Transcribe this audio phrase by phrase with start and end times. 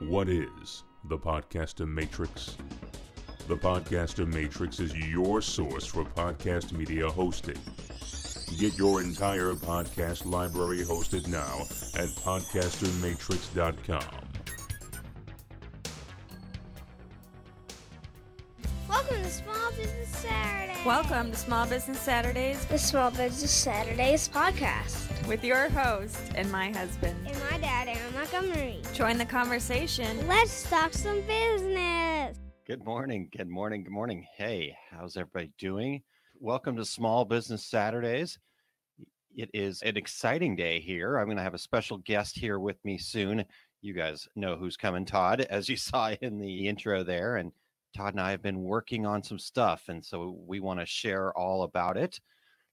[0.00, 2.56] What is the Podcaster Matrix?
[3.48, 7.58] The Podcaster Matrix is your source for podcast media hosting.
[8.60, 11.62] Get your entire podcast library hosted now
[12.00, 14.02] at podcastermatrix.com.
[18.88, 20.82] Welcome to Small Business Saturday.
[20.86, 25.06] Welcome to Small Business Saturdays the Small Business Saturdays podcast.
[25.26, 27.17] with your host and my husband.
[28.40, 28.80] Montgomery.
[28.94, 30.26] Join the conversation.
[30.28, 32.38] Let's talk some business.
[32.66, 33.28] Good morning.
[33.36, 33.82] Good morning.
[33.82, 34.26] Good morning.
[34.36, 36.02] Hey, how's everybody doing?
[36.38, 38.38] Welcome to Small Business Saturdays.
[39.34, 41.16] It is an exciting day here.
[41.16, 43.44] I'm going to have a special guest here with me soon.
[43.82, 47.36] You guys know who's coming, Todd, as you saw in the intro there.
[47.36, 47.50] And
[47.96, 51.36] Todd and I have been working on some stuff, and so we want to share
[51.36, 52.20] all about it.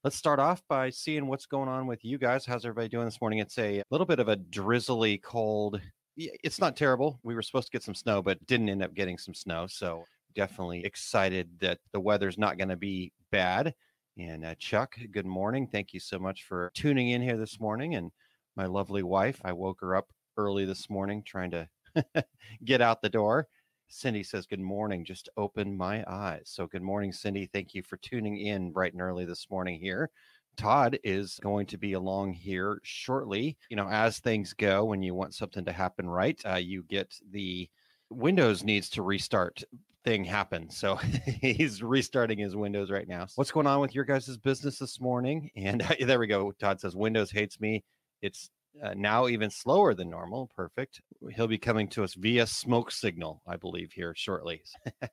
[0.04, 2.46] Let's start off by seeing what's going on with you guys.
[2.46, 3.40] How's everybody doing this morning?
[3.40, 5.80] It's a little bit of a drizzly, cold.
[6.16, 7.18] It's not terrible.
[7.24, 9.66] We were supposed to get some snow, but didn't end up getting some snow.
[9.66, 10.04] So
[10.34, 13.74] definitely excited that the weather's not going to be bad.
[14.16, 15.66] And uh, Chuck, good morning.
[15.66, 17.96] Thank you so much for tuning in here this morning.
[17.96, 18.12] And
[18.56, 21.68] my lovely wife, I woke her up early this morning trying to
[22.64, 23.48] get out the door.
[23.88, 25.04] Cindy says, Good morning.
[25.04, 26.42] Just opened my eyes.
[26.46, 27.46] So, good morning, Cindy.
[27.46, 30.10] Thank you for tuning in bright and early this morning here.
[30.56, 33.56] Todd is going to be along here shortly.
[33.68, 37.14] You know, as things go, when you want something to happen right, uh, you get
[37.30, 37.68] the
[38.10, 39.62] Windows needs to restart
[40.04, 40.70] thing happen.
[40.70, 40.96] So
[41.40, 43.26] he's restarting his Windows right now.
[43.34, 45.50] What's going on with your guys' business this morning?
[45.56, 46.52] And there we go.
[46.52, 47.84] Todd says, Windows hates me.
[48.22, 48.50] It's
[48.82, 50.50] uh, now even slower than normal.
[50.54, 51.00] Perfect.
[51.34, 54.62] He'll be coming to us via smoke signal, I believe, here shortly.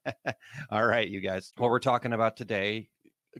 [0.71, 1.53] All right, you guys.
[1.57, 2.89] What we're talking about today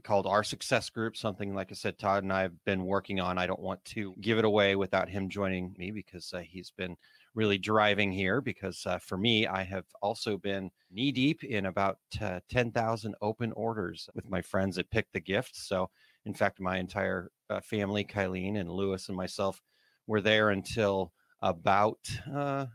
[0.02, 3.38] called our success group something like i said todd and i have been working on
[3.38, 6.96] i don't want to give it away without him joining me because uh, he's been
[7.36, 12.00] really driving here because uh, for me i have also been knee deep in about
[12.22, 15.90] uh, 10000 open orders with my friends at pick the gift so
[16.26, 19.62] in fact my entire uh, family kylene and lewis and myself
[20.08, 22.00] were there until about
[22.34, 22.66] uh,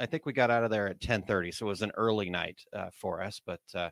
[0.00, 2.60] i think we got out of there at 10.30 so it was an early night
[2.74, 3.90] uh, for us but uh,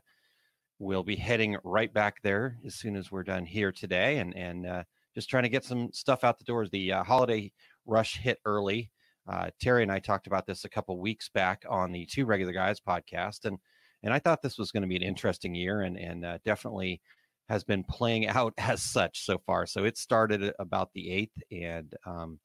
[0.79, 4.65] we'll be heading right back there as soon as we're done here today and and
[4.65, 4.83] uh,
[5.13, 6.69] just trying to get some stuff out the doors.
[6.69, 7.53] The uh, holiday
[7.85, 8.91] rush hit early.
[9.27, 12.53] Uh, terry and i talked about this a couple weeks back on the two regular
[12.53, 13.57] guys podcast and
[14.03, 17.01] and i thought this was going to be an interesting year and and definitely
[17.49, 19.65] has been playing out as such so far.
[19.65, 22.39] So it started about the 8th and um,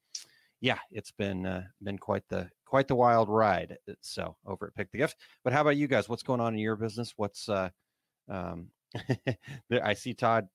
[0.60, 4.90] yeah it's been uh, been quite the quite the wild ride so over at pick
[4.92, 7.68] the gift but how about you guys what's going on in your business what's uh
[8.30, 8.68] um,
[9.82, 10.48] I see Todd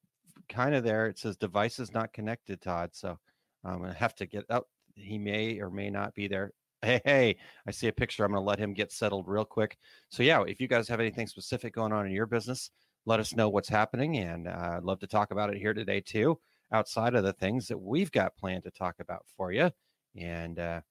[0.49, 1.07] kind of there.
[1.07, 2.91] It says devices not connected, Todd.
[2.93, 3.19] So
[3.63, 4.67] I'm gonna have to get out.
[4.95, 6.51] He may or may not be there.
[6.81, 7.37] Hey, hey,
[7.67, 8.23] I see a picture.
[8.23, 9.77] I'm gonna let him get settled real quick.
[10.09, 12.71] So yeah, if you guys have anything specific going on in your business,
[13.05, 16.01] let us know what's happening, and uh, I'd love to talk about it here today
[16.01, 16.39] too.
[16.71, 19.71] Outside of the things that we've got planned to talk about for you,
[20.17, 20.81] and uh,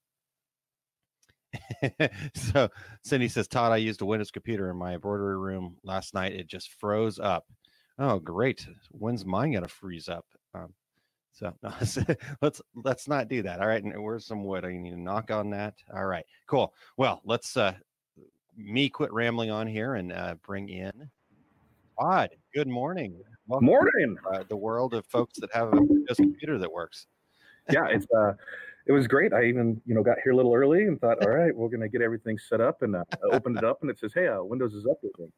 [2.35, 2.69] so
[3.03, 6.33] Cindy says, Todd, I used a Windows computer in my embroidery room last night.
[6.33, 7.47] It just froze up.
[7.99, 8.67] Oh, great.
[8.91, 10.27] When's mine gonna freeze up?
[10.55, 10.75] Um,
[11.33, 11.73] so no,
[12.43, 13.61] let's let's not do that.
[13.61, 13.83] All right.
[13.83, 14.65] And where's some wood?
[14.65, 15.75] I need to knock on that.
[15.95, 16.75] All right, cool.
[16.97, 17.75] Well, let's uh
[18.57, 21.11] me quit rambling on here and uh bring in
[22.01, 22.31] Todd.
[22.55, 23.21] Good morning.
[23.47, 24.17] Welcome Morning.
[24.25, 27.07] to, uh, the world of folks that have a Windows computer that works.
[27.71, 28.33] Yeah, it's uh,
[28.87, 29.33] it was great.
[29.33, 31.89] I even you know got here a little early and thought, all right, we're gonna
[31.89, 34.43] get everything set up, and uh, I opened it up, and it says, hey, uh,
[34.43, 35.31] Windows is updating.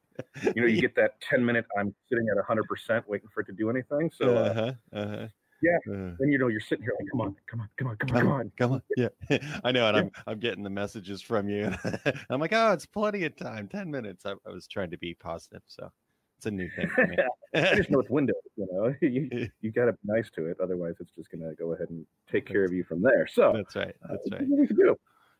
[0.54, 1.64] You know, you get that ten minute.
[1.78, 4.10] I'm sitting at hundred percent waiting for it to do anything.
[4.14, 5.26] So uh, uh-huh, uh-huh.
[5.62, 5.76] yeah.
[5.88, 6.14] Uh.
[6.18, 8.20] then you know you're sitting here like, come on, come on, come on, come on,
[8.20, 8.52] come on.
[8.58, 8.82] Come on.
[8.96, 9.38] Yeah.
[9.64, 9.86] I know.
[9.88, 9.96] And.
[9.96, 11.72] I'm, I'm getting the messages from you.
[12.30, 14.26] I'm like, oh, it's plenty of time 10 minutes.
[14.26, 15.62] I, I was trying to be positive.
[15.66, 15.90] So
[16.36, 17.16] it's a new thing for me.
[17.54, 18.34] I just know it's Windows.
[18.56, 21.72] You know, you you got to be nice to it, otherwise it's just gonna go
[21.72, 23.26] ahead and take care of you from there.
[23.26, 23.94] So That's right.
[24.04, 24.48] uh, That's that's right.
[24.48, 24.96] what we can do.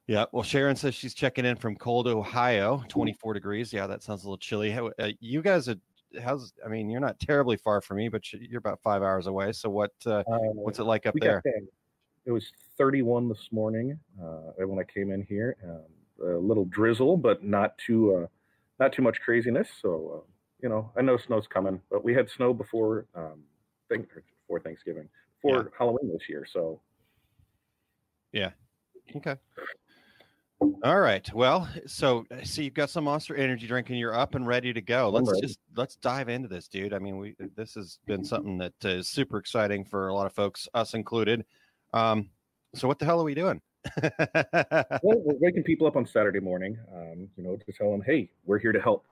[0.06, 0.26] Yeah.
[0.32, 3.72] Well, Sharon says she's checking in from cold Ohio, 24 degrees.
[3.72, 4.70] Yeah, that sounds a little chilly.
[4.70, 5.74] How, uh, you guys, are,
[6.22, 9.26] how's, I mean, you're not terribly far from me, but you- you're about five hours
[9.26, 9.50] away.
[9.50, 11.42] So what, uh, Uh, what's it like up there?
[12.24, 15.56] It was 31 this morning uh, when I came in here.
[15.64, 15.82] Um,
[16.24, 18.26] a little drizzle, but not too uh,
[18.78, 19.68] not too much craziness.
[19.82, 20.30] So uh,
[20.62, 23.42] you know, I know snow's coming, but we had snow before um,
[23.88, 24.08] think,
[24.42, 25.08] before Thanksgiving,
[25.42, 26.46] before Halloween this year.
[26.50, 26.80] So
[28.32, 28.50] yeah,
[29.14, 29.36] Okay.
[30.82, 31.30] All right.
[31.34, 34.72] Well, so I see you've got some Monster Energy drink and you're up and ready
[34.72, 35.10] to go.
[35.10, 36.94] Let's just let's dive into this, dude.
[36.94, 40.32] I mean, we this has been something that is super exciting for a lot of
[40.32, 41.44] folks, us included.
[41.92, 42.30] Um,
[42.74, 43.60] so what the hell are we doing?
[44.02, 48.30] well, we're waking people up on Saturday morning, um, you know, to tell them, hey,
[48.46, 49.06] we're here to help.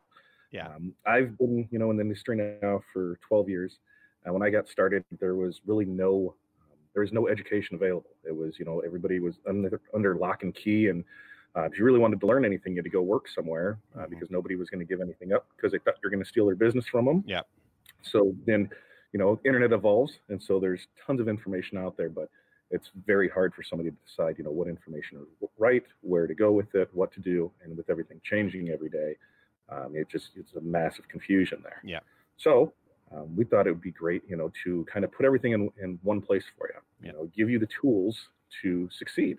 [0.55, 0.69] Yeah.
[0.69, 3.79] Um, I've been, you know, in the industry now for 12 years.
[4.25, 8.11] And when I got started, there was really no, um, there was no education available.
[8.23, 10.89] It was, you know, everybody was under, under lock and key.
[10.89, 11.05] And
[11.57, 14.03] uh, if you really wanted to learn anything, you had to go work somewhere uh,
[14.05, 14.11] Mhm.
[14.11, 16.47] because nobody was going to give anything up because they thought you're going to steal
[16.47, 17.25] their business from them.
[17.27, 17.43] Yeah.
[18.03, 18.71] So then,
[19.13, 22.31] you know, internet evolves, and so there's tons of information out there, but
[22.71, 26.35] it's very hard for somebody to decide, you know, what information is right, where to
[26.35, 29.17] go with it, what to do, and with everything changing every day,
[29.69, 31.81] um, it just it's a massive confusion there.
[31.85, 32.01] Yeah.
[32.37, 32.73] So
[33.15, 35.71] um, we thought it would be great, you know, to kind of put everything in,
[35.83, 36.81] in one place for you.
[37.01, 37.07] Yeah.
[37.07, 38.29] You know, give you the tools
[38.63, 39.39] to succeed.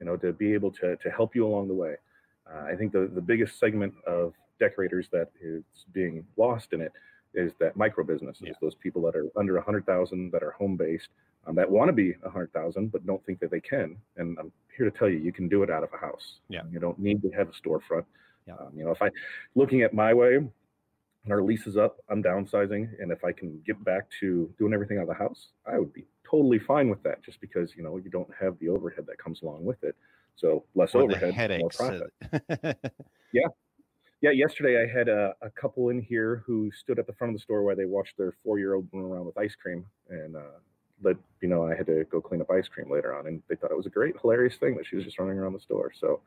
[0.00, 1.94] You know, to be able to to help you along the way.
[2.50, 5.62] Uh, I think the the biggest segment of decorators that is
[5.92, 6.92] being lost in it
[7.34, 8.52] is that micro businesses, Yeah.
[8.60, 11.08] those people that are under a hundred thousand that are home based,
[11.46, 13.96] um, that want to be a hundred thousand but don't think that they can.
[14.16, 16.38] And I'm here to tell you, you can do it out of a house.
[16.48, 16.62] Yeah.
[16.70, 18.04] You don't need to have a storefront.
[18.46, 18.54] Yeah.
[18.54, 19.10] Um, you know, if I
[19.54, 23.60] looking at my way, and our lease is up, I'm downsizing, and if I can
[23.66, 27.02] get back to doing everything out of the house, I would be totally fine with
[27.04, 27.22] that.
[27.22, 29.96] Just because you know you don't have the overhead that comes along with it,
[30.36, 32.12] so less Or overhead, more profit.
[32.62, 32.72] uh,
[34.24, 37.38] Yeah, yesterday I had a, a couple in here who stood at the front of
[37.38, 40.58] the store while they watched their four-year-old run around with ice cream, and uh,
[41.02, 43.54] let you know I had to go clean up ice cream later on, and they
[43.54, 45.92] thought it was a great, hilarious thing that she was just running around the store.
[45.98, 46.20] So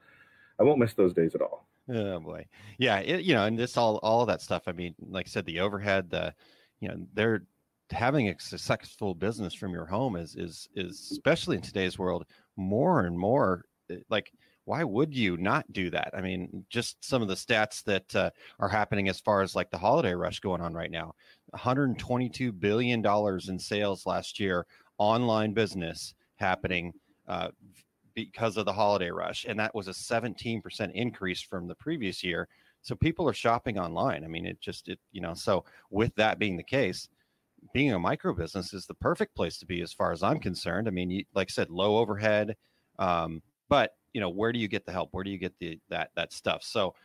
[0.60, 1.66] I won't miss those days at all.
[1.90, 2.46] Oh boy,
[2.78, 4.64] yeah, it, you know, and this all all that stuff.
[4.68, 6.34] I mean, like I said, the overhead, the,
[6.82, 7.44] you know, they're
[7.92, 12.26] having a successful business from your home is is is especially in today's world
[12.58, 14.34] more and more uh, like
[14.66, 18.30] why would you not do that i mean just some of the stats that uh,
[18.60, 21.14] are happening as far as like the holiday rush going on right now
[21.52, 24.66] 122 billion dollars in sales last year
[24.98, 26.92] online business happening
[27.30, 27.48] uh,
[28.18, 32.48] because of the holiday rush and that was a 17% increase from the previous year.
[32.82, 34.24] So people are shopping online.
[34.24, 37.10] I mean it just it you know so with that being the case
[37.74, 40.88] being a micro business is the perfect place to be as far as i'm concerned.
[40.88, 42.56] I mean you, like i said low overhead
[42.98, 45.10] um, but you know where do you get the help?
[45.12, 46.64] Where do you get the that that stuff?
[46.64, 46.96] So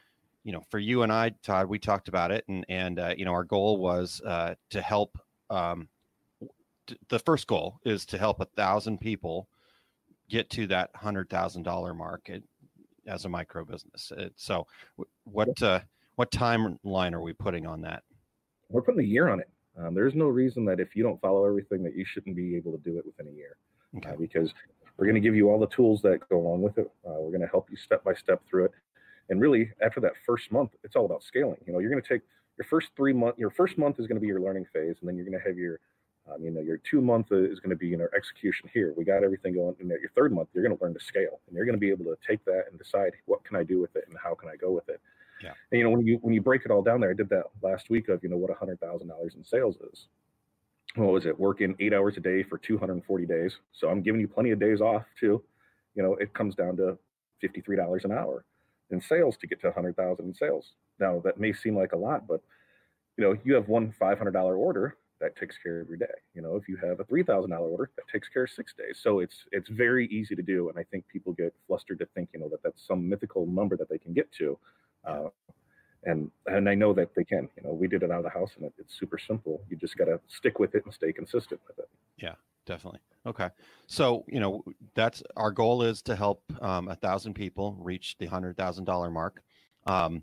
[0.45, 3.27] you know for you and i todd we talked about it and and uh, you
[3.27, 5.19] know our goal was uh, to help
[5.51, 5.89] um,
[6.87, 9.49] t- the first goal is to help a thousand people
[10.33, 12.43] get to that hundred thousand dollar mark it,
[13.07, 14.67] as a micro business It- so
[15.25, 15.81] what uh,
[16.17, 18.03] what timeline are we putting on that
[18.71, 19.51] We're putting a year on it.
[19.79, 22.73] Um, there's no reason that if you don't follow everything that you shouldn't be able
[22.73, 23.57] to do it within a year.
[23.99, 24.53] okay uh, because
[24.97, 26.91] we're going to give you all the tools that go along with it.
[27.07, 28.73] Uh, we're going to help you step by step through it.
[29.31, 31.57] And really, after that first month, it's all about scaling.
[31.67, 32.23] You know, you're going to take
[32.59, 33.39] your first three month.
[33.39, 35.47] Your first month is going to be your learning phase, and then you're going to
[35.49, 35.81] have your,
[36.31, 38.95] um, you know, your two month is going to be in our execution here.
[38.97, 39.75] We got everything going.
[39.81, 41.81] And at your third month, you're going to learn to scale, and you're going to
[41.81, 44.35] be able to take that and decide what can I do with it and how
[44.35, 45.01] can I go with it.
[45.43, 45.53] Yeah.
[45.73, 47.45] And you know, when you when you break it all down there, I did that
[47.63, 50.07] last week of you know what a hundred thousand dollars in sales is
[50.97, 54.29] what was it working eight hours a day for 240 days so i'm giving you
[54.29, 55.43] plenty of days off too
[55.95, 56.99] you know it comes down to
[57.43, 58.45] $53 an hour
[58.91, 62.27] in sales to get to 100000 in sales now that may seem like a lot
[62.27, 62.41] but
[63.17, 66.57] you know you have one $500 order that takes care of your day you know
[66.57, 69.71] if you have a $3000 order that takes care of six days so it's it's
[69.71, 72.63] very easy to do and i think people get flustered to think you know that
[72.63, 74.59] that's some mythical number that they can get to
[75.07, 75.29] uh,
[76.05, 77.49] and and I know that they can.
[77.57, 79.63] You know, we did it out of the house, and it, it's super simple.
[79.71, 81.89] You just got to stick with it and stay consistent with it.
[82.19, 82.35] Yeah,
[82.67, 83.49] definitely okay
[83.87, 84.65] so you know
[84.95, 89.11] that's our goal is to help um, a thousand people reach the hundred thousand dollar
[89.11, 89.43] mark
[89.87, 90.23] um,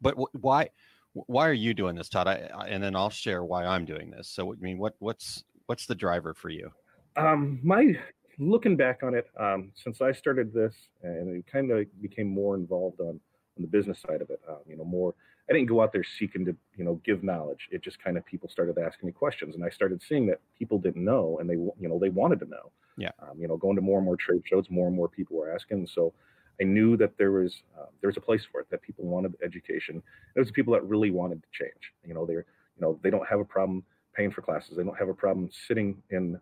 [0.00, 0.68] but wh- why
[1.12, 4.10] why are you doing this todd I, I- and then i'll share why i'm doing
[4.10, 6.70] this so i mean what what's what's the driver for you
[7.16, 7.98] Um, my
[8.38, 12.54] looking back on it, um, since I started this, and it kind of became more
[12.56, 13.20] involved on
[13.56, 14.40] on the business side of it.
[14.48, 15.14] Um, you know, more.
[15.48, 17.68] I didn't go out there seeking to you know give knowledge.
[17.72, 20.78] It just kind of people started asking me questions, and I started seeing that people
[20.78, 22.70] didn't know, and they you know they wanted to know.
[22.96, 23.10] Yeah.
[23.18, 25.52] Um, you know, going to more and more trade shows, more and more people were
[25.52, 25.86] asking.
[25.88, 26.14] So
[26.60, 28.68] I knew that there was uh, there was a place for it.
[28.70, 30.02] That people wanted education.
[30.36, 31.92] It was people that really wanted to change.
[32.06, 34.76] You know, they're you know they don't have a problem paying for classes.
[34.76, 36.40] They don't have a problem sitting in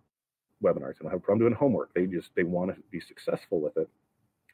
[0.63, 0.99] webinars.
[0.99, 1.95] They don't have a problem doing homework.
[1.95, 3.89] They just they want to be successful with it.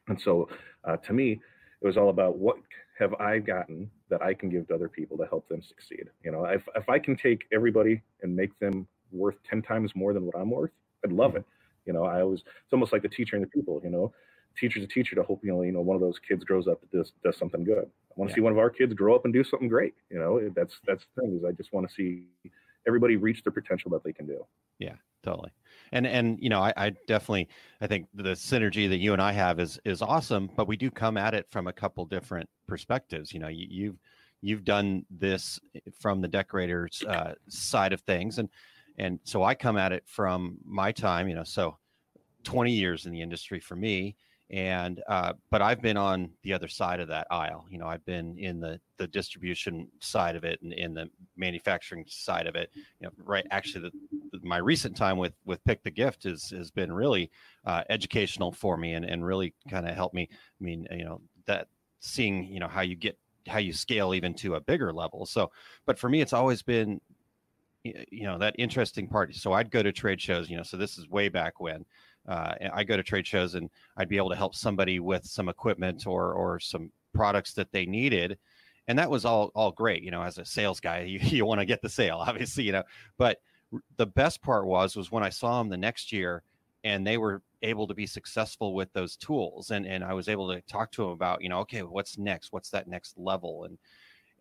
[0.07, 0.49] And so,
[0.83, 1.33] uh, to me,
[1.81, 2.57] it was all about what
[2.99, 6.05] have I gotten that I can give to other people to help them succeed.
[6.23, 10.13] You know, if if I can take everybody and make them worth ten times more
[10.13, 10.71] than what I'm worth,
[11.03, 11.45] I'd love it.
[11.85, 13.81] You know, I always it's almost like the teacher and the pupil.
[13.83, 14.13] You know,
[14.57, 16.79] teacher's a teacher to hope you know you know one of those kids grows up
[16.91, 17.85] does does something good.
[17.85, 18.35] I want to Yeah.
[18.35, 19.95] see one of our kids grow up and do something great.
[20.09, 22.29] You know, that's that's the thing is I just want to see
[22.87, 24.45] everybody reach their potential that they can do.
[24.79, 25.51] Yeah, totally
[25.91, 27.49] and and you know I, I definitely
[27.81, 30.91] i think the synergy that you and i have is is awesome but we do
[30.91, 33.99] come at it from a couple different perspectives you know you, you've
[34.41, 35.59] you've done this
[35.99, 38.49] from the decorators uh, side of things and
[38.97, 41.77] and so i come at it from my time you know so
[42.43, 44.15] 20 years in the industry for me
[44.51, 48.05] and uh, but i've been on the other side of that aisle you know i've
[48.05, 52.69] been in the the distribution side of it and in the manufacturing side of it
[52.75, 53.89] you know right actually
[54.31, 57.31] the, my recent time with with pick the gift is has been really
[57.65, 61.19] uh, educational for me and and really kind of helped me i mean you know
[61.47, 61.67] that
[61.99, 65.25] seeing you know how you get how you scale even to a bigger level.
[65.25, 65.51] So
[65.85, 67.01] but for me it's always been
[67.83, 69.35] you know that interesting part.
[69.35, 71.85] So i'd go to trade shows you know so this is way back when
[72.27, 75.49] uh, I go to trade shows and I'd be able to help somebody with some
[75.49, 78.37] equipment or or some products that they needed,
[78.87, 80.03] and that was all all great.
[80.03, 82.71] You know, as a sales guy, you, you want to get the sale, obviously, you
[82.71, 82.83] know.
[83.17, 83.39] But
[83.97, 86.43] the best part was was when I saw them the next year
[86.83, 90.53] and they were able to be successful with those tools and and I was able
[90.53, 93.77] to talk to them about you know okay what's next what's that next level and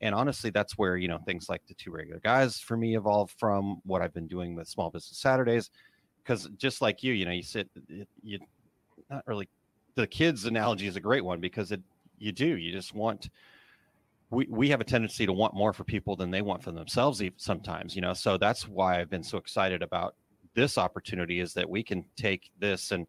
[0.00, 3.34] and honestly that's where you know things like the two regular guys for me evolved
[3.38, 5.70] from what I've been doing with small business Saturdays
[6.24, 7.68] because just like you, you know, you sit,
[8.22, 8.38] you
[9.10, 9.48] not really.
[9.96, 11.80] The kids analogy is a great one because it
[12.18, 13.30] you do you just want.
[14.30, 17.22] We, we have a tendency to want more for people than they want for themselves
[17.36, 20.16] sometimes you know so that's why i've been so excited about
[20.54, 23.06] this opportunity is that we can take this and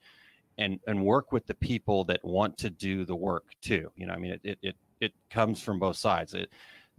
[0.58, 4.14] and and work with the people that want to do the work too you know
[4.14, 6.50] i mean it it it, it comes from both sides it,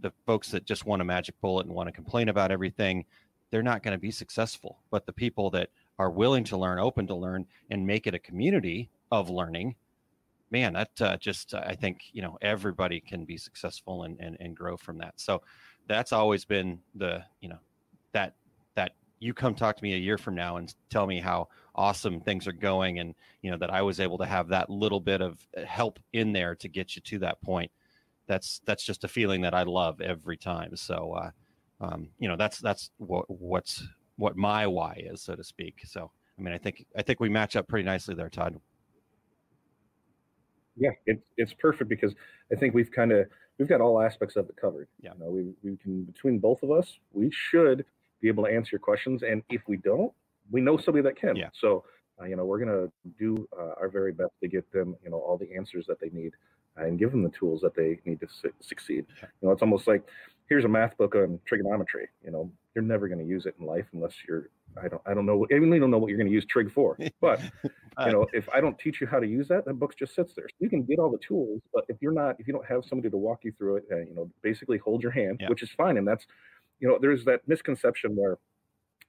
[0.01, 3.05] the folks that just want a magic bullet and want to complain about everything
[3.49, 7.07] they're not going to be successful but the people that are willing to learn, open
[7.07, 9.75] to learn, and make it a community of learning,
[10.51, 14.55] man, that uh, just I think you know everybody can be successful and, and and
[14.55, 15.13] grow from that.
[15.17, 15.41] So
[15.87, 17.59] that's always been the you know
[18.13, 18.35] that
[18.75, 22.19] that you come talk to me a year from now and tell me how awesome
[22.19, 25.21] things are going and you know that I was able to have that little bit
[25.21, 27.71] of uh, help in there to get you to that point.
[28.27, 30.75] That's that's just a feeling that I love every time.
[30.75, 31.31] So uh,
[31.81, 33.83] um, you know that's that's what what's
[34.17, 35.81] what my why is, so to speak.
[35.85, 38.59] So, I mean, I think I think we match up pretty nicely there, Todd.
[40.75, 42.13] Yeah, it's it's perfect because
[42.51, 44.87] I think we've kind of we've got all aspects of it covered.
[45.01, 47.85] Yeah, you know, we we can between both of us, we should
[48.21, 50.11] be able to answer your questions, and if we don't,
[50.51, 51.35] we know somebody that can.
[51.35, 51.49] Yeah.
[51.53, 51.83] So,
[52.19, 52.87] uh, you know, we're gonna
[53.19, 56.09] do uh, our very best to get them, you know, all the answers that they
[56.09, 56.33] need,
[56.75, 59.05] and give them the tools that they need to su- succeed.
[59.21, 60.03] You know, it's almost like
[60.49, 62.07] here's a math book on trigonometry.
[62.23, 64.49] You know, you're never going to use it in life unless you're
[64.81, 66.71] I don't I don't know I really don't know what you're going to use trig
[66.71, 66.97] for.
[67.21, 70.13] But you know, if I don't teach you how to use that, that book just
[70.13, 70.47] sits there.
[70.47, 72.85] So you can get all the tools, but if you're not if you don't have
[72.85, 75.49] somebody to walk you through it, and uh, you know, basically hold your hand, yeah.
[75.49, 76.25] which is fine, and that's
[76.79, 78.37] you know, there's that misconception where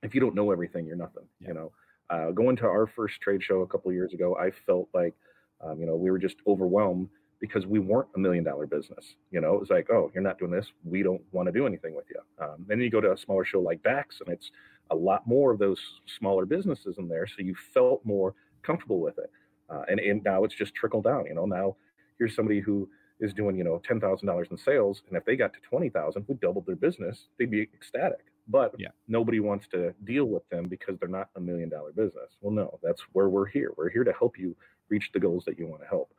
[0.03, 1.25] if you don't know everything, you're nothing.
[1.41, 1.49] Yeah.
[1.49, 1.73] You know,
[2.11, 5.15] uh, going to our first trade show a couple years ago, I felt like
[5.61, 9.15] um, you know we were just overwhelmed because we weren't a million dollar business.
[9.31, 10.67] You know, it was like, oh, you're not doing this.
[10.85, 12.21] We don't want to do anything with you.
[12.45, 14.51] Um, then you go to a smaller show like DAX, and it's
[14.91, 15.81] a lot more of those
[16.19, 17.27] smaller businesses in there.
[17.27, 19.31] So you felt more comfortable with it.
[19.71, 21.27] Uh, and, and now it's just trickled down.
[21.27, 21.77] You know, now
[22.19, 22.89] here's somebody who
[23.21, 25.03] is doing, you know, $10,000 in sales.
[25.09, 28.27] And if they got to 20,000, who doubled their business, they'd be ecstatic.
[28.49, 28.89] But yeah.
[29.09, 32.31] nobody wants to deal with them because they're not a million dollar business.
[32.41, 33.73] Well, no, that's where we're here.
[33.77, 34.57] We're here to help you
[34.89, 36.15] reach the goals that you want to help.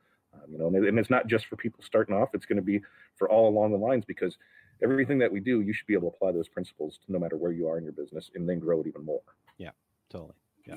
[0.51, 2.81] You know, and it's not just for people starting off; it's going to be
[3.15, 4.37] for all along the lines because
[4.81, 7.37] everything that we do, you should be able to apply those principles to no matter
[7.37, 9.21] where you are in your business, and then grow it even more.
[9.57, 9.71] Yeah,
[10.09, 10.33] totally.
[10.65, 10.75] Yeah,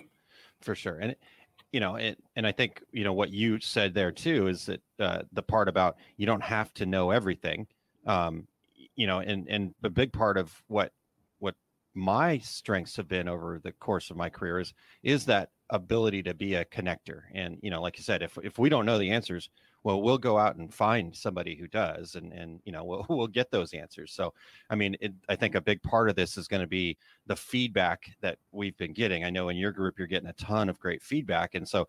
[0.60, 0.98] for sure.
[0.98, 1.16] And
[1.72, 4.82] you know, and and I think you know what you said there too is that
[4.98, 7.66] uh, the part about you don't have to know everything.
[8.06, 8.46] Um,
[8.94, 10.92] you know, and and a big part of what
[11.38, 11.54] what
[11.94, 16.34] my strengths have been over the course of my career is is that ability to
[16.34, 17.22] be a connector.
[17.34, 19.50] And you know, like you said, if if we don't know the answers,
[19.82, 23.26] well, we'll go out and find somebody who does, and and you know, we'll we'll
[23.26, 24.12] get those answers.
[24.12, 24.32] So,
[24.70, 27.36] I mean, it, I think a big part of this is going to be the
[27.36, 29.24] feedback that we've been getting.
[29.24, 31.88] I know in your group you're getting a ton of great feedback, and so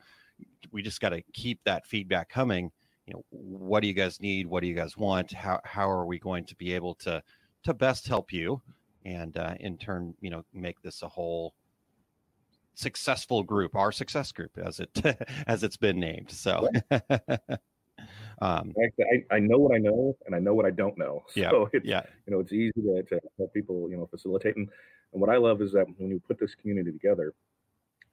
[0.71, 2.71] we just got to keep that feedback coming.
[3.05, 4.47] You know, what do you guys need?
[4.47, 5.31] What do you guys want?
[5.33, 7.21] How how are we going to be able to
[7.63, 8.61] to best help you?
[9.05, 11.53] and uh, in turn, you know, make this a whole
[12.75, 14.89] successful group, our success group, as it
[15.47, 16.31] as it's been named.
[16.31, 16.69] So.
[18.41, 21.23] um, I, I know what I know, and I know what I don't know.
[21.35, 22.03] Yeah, so it's, yeah.
[22.27, 24.55] You know, it's easy to, to help people, you know, facilitate.
[24.55, 24.69] And,
[25.13, 27.33] and what I love is that when you put this community together,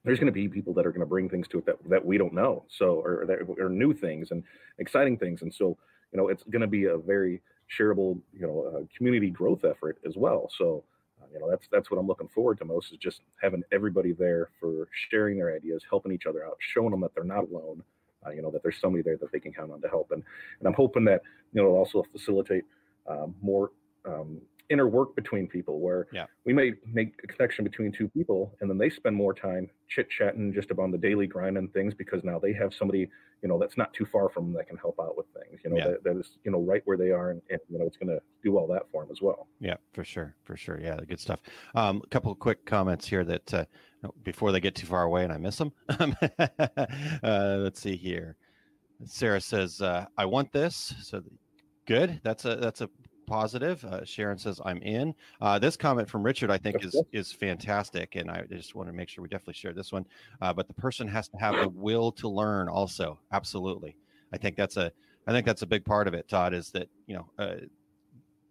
[0.03, 2.05] there's going to be people that are going to bring things to it that, that
[2.05, 2.65] we don't know.
[2.69, 4.43] So, or that are new things and
[4.79, 5.41] exciting things.
[5.41, 5.77] And so,
[6.11, 7.41] you know, it's going to be a very
[7.71, 10.49] shareable, you know, uh, community growth effort as well.
[10.57, 10.83] So,
[11.33, 14.49] you know, that's that's what I'm looking forward to most is just having everybody there
[14.59, 17.83] for sharing their ideas, helping each other out, showing them that they're not alone.
[18.25, 20.23] Uh, you know that there's somebody there that they can count on to help, and
[20.59, 21.21] and I'm hoping that
[21.53, 22.65] you know it'll also facilitate
[23.07, 23.71] um, more
[24.05, 26.25] um, inner work between people where Yeah.
[26.45, 30.09] we may make a connection between two people and then they spend more time chit
[30.09, 33.09] chatting just about the daily grind and things because now they have somebody
[33.43, 35.69] you know that's not too far from them that can help out with things you
[35.69, 35.87] know Yeah.
[35.89, 38.09] that, that is you know right where they are and, and you know it's going
[38.15, 40.79] to do all that for them as well Yeah, for sure, for sure.
[40.81, 41.41] Yeah, good stuff.
[41.75, 43.65] Um, a couple of quick comments here that uh,
[44.23, 45.71] before they get too far away and I miss them.
[47.23, 48.37] uh, let's see here.
[49.05, 51.21] Sarah says, uh, "I want this." So
[51.87, 52.19] good.
[52.23, 52.89] That's a that's a
[53.31, 53.85] positive.
[53.85, 58.15] Uh, Sharon says, "I'm in." Uh, this comment from Richard, I think, is is fantastic,
[58.17, 60.05] and I just want to make sure we definitely share this one.
[60.41, 63.17] Uh, but the person has to have the will to learn, also.
[63.31, 63.95] Absolutely,
[64.33, 64.91] I think that's a
[65.27, 66.27] I think that's a big part of it.
[66.27, 67.29] Todd is that you know.
[67.39, 67.55] Uh,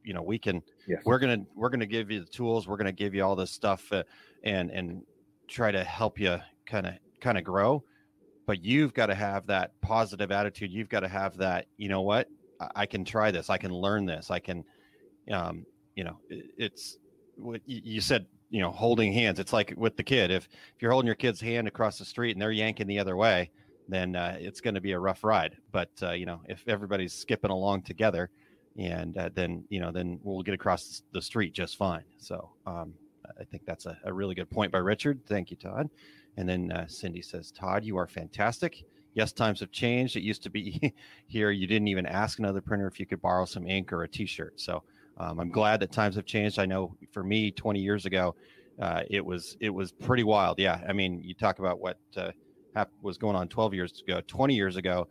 [0.03, 2.91] you know we can yes we're gonna we're gonna give you the tools we're gonna
[2.91, 4.03] give you all this stuff uh,
[4.45, 5.03] and and
[5.47, 7.85] try to help you kind of kind of grow
[8.47, 12.01] but you've got to have that positive attitude you've got to have that you know
[12.01, 12.29] what
[12.75, 14.65] I, can try this i can learn this i can
[15.31, 15.65] um
[15.95, 16.99] you know it, it's
[17.37, 20.83] what you you said you know holding hands it's like with the kid if if
[20.83, 23.51] you're holding your kid's hand across the street and they're yanking the other way
[23.89, 27.13] then uh, it's going to be a rough ride but uh, you know if everybody's
[27.13, 28.31] skipping along together
[28.79, 32.93] and uh, then you know then we'll get across the street just fine so um,
[33.41, 35.89] i think that's a, a really good point by richard thank you todd
[36.37, 40.43] and then uh, cindy says todd you are fantastic yes times have changed it used
[40.43, 40.95] to be
[41.27, 44.09] here you didn't even ask another printer if you could borrow some ink or a
[44.09, 44.83] t-shirt so
[45.19, 48.35] um, i'm glad that times have changed i know for me 20 years ago
[48.81, 52.31] uh, it was it was pretty wild yeah i mean you talk about what uh,
[52.75, 55.07] hap- was going on 12 years ago 20 years ago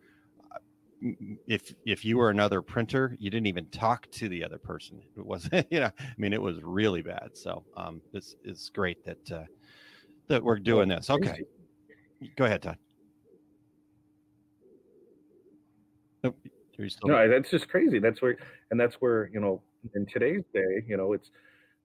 [1.48, 5.01] if if you were another printer, you didn't even talk to the other person.
[5.18, 7.29] It wasn't, you know, I mean, it was really bad.
[7.34, 9.46] So um, this is great that uh,
[10.27, 11.10] that we're doing this.
[11.10, 11.44] Okay,
[12.36, 12.77] go ahead, Todd.
[16.23, 16.35] Nope.
[17.03, 17.27] No there?
[17.27, 18.38] that's just crazy that's where
[18.71, 19.61] and that's where you know
[19.96, 21.29] in today's day you know it's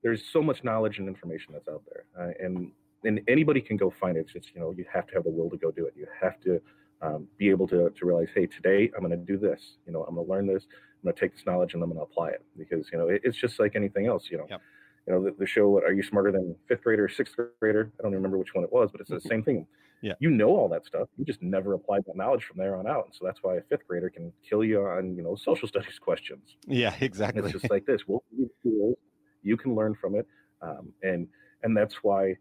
[0.03, 2.71] there's so much knowledge and information that's out there uh, and
[3.05, 5.31] and anybody can go find it it's just you know you have to have the
[5.31, 6.61] will to go do it you have to
[7.03, 10.05] um, be able to, to realize hey today i'm going to do this you know
[10.05, 12.05] i'm going to learn this i'm going to take this knowledge and i'm going to
[12.05, 14.61] apply it because you know it, it's just like anything else you know Yep.
[15.07, 17.93] You know the, the show what are you smarter than fifth grader sixth grader?
[17.99, 19.67] I don't even remember which one it was but it's the same thing.
[20.03, 20.13] Yeah.
[20.19, 21.09] you know all that stuff.
[21.17, 23.63] You just never applied that knowledge from there on out and so that's why a
[23.63, 26.57] fifth grader can kill you on you know social studies questions.
[26.67, 27.43] Yeah, and exactly.
[27.43, 28.03] it's just like this.
[28.07, 28.97] We'll give you tools.
[29.43, 30.27] You can learn from it
[30.65, 31.27] um, and
[31.63, 32.33] and that's why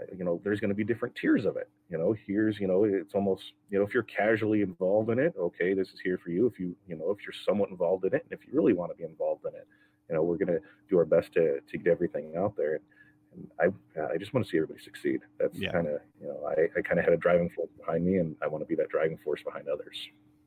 [0.00, 1.68] uh, you know there's going to be different tiers of it.
[1.90, 5.34] You know here's you know it's almost you know if you're casually involved in it
[5.38, 6.46] okay this is here for you.
[6.46, 8.92] If you you know if you're somewhat involved in it and if you really want
[8.92, 9.66] to be involved in it
[10.10, 13.48] you know we're going to do our best to to get everything out there and
[13.60, 13.66] I,
[14.12, 15.20] I just want to see everybody succeed.
[15.38, 15.70] That's Yeah.
[15.70, 18.34] kind of, you know, I, I kind of had a driving force behind me, and
[18.42, 19.96] I want to be that driving force behind others.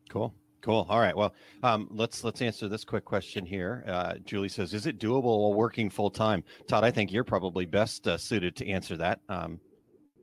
[0.09, 0.33] Cool.
[0.59, 0.85] Cool.
[0.89, 1.15] All right.
[1.15, 3.85] Well, um, let's let's answer this quick question here.
[3.87, 7.65] Uh, Julie says, "Is it doable while working full time?" Todd, I think you're probably
[7.65, 9.21] best uh, suited to answer that.
[9.29, 9.61] Um,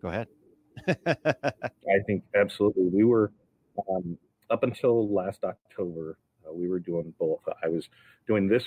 [0.03, 0.29] go ahead.
[0.87, 2.89] I think absolutely.
[2.93, 3.33] We were
[3.91, 4.19] um,
[4.51, 6.19] up until last October.
[6.47, 7.41] Uh, we were doing both.
[7.65, 7.89] I was
[8.27, 8.65] doing this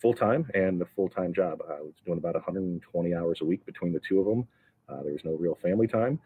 [0.00, 1.60] full time and the full time job.
[1.68, 4.46] I was doing about 120 hours a week between the two of them.
[4.88, 6.20] Uh, there was no real family time,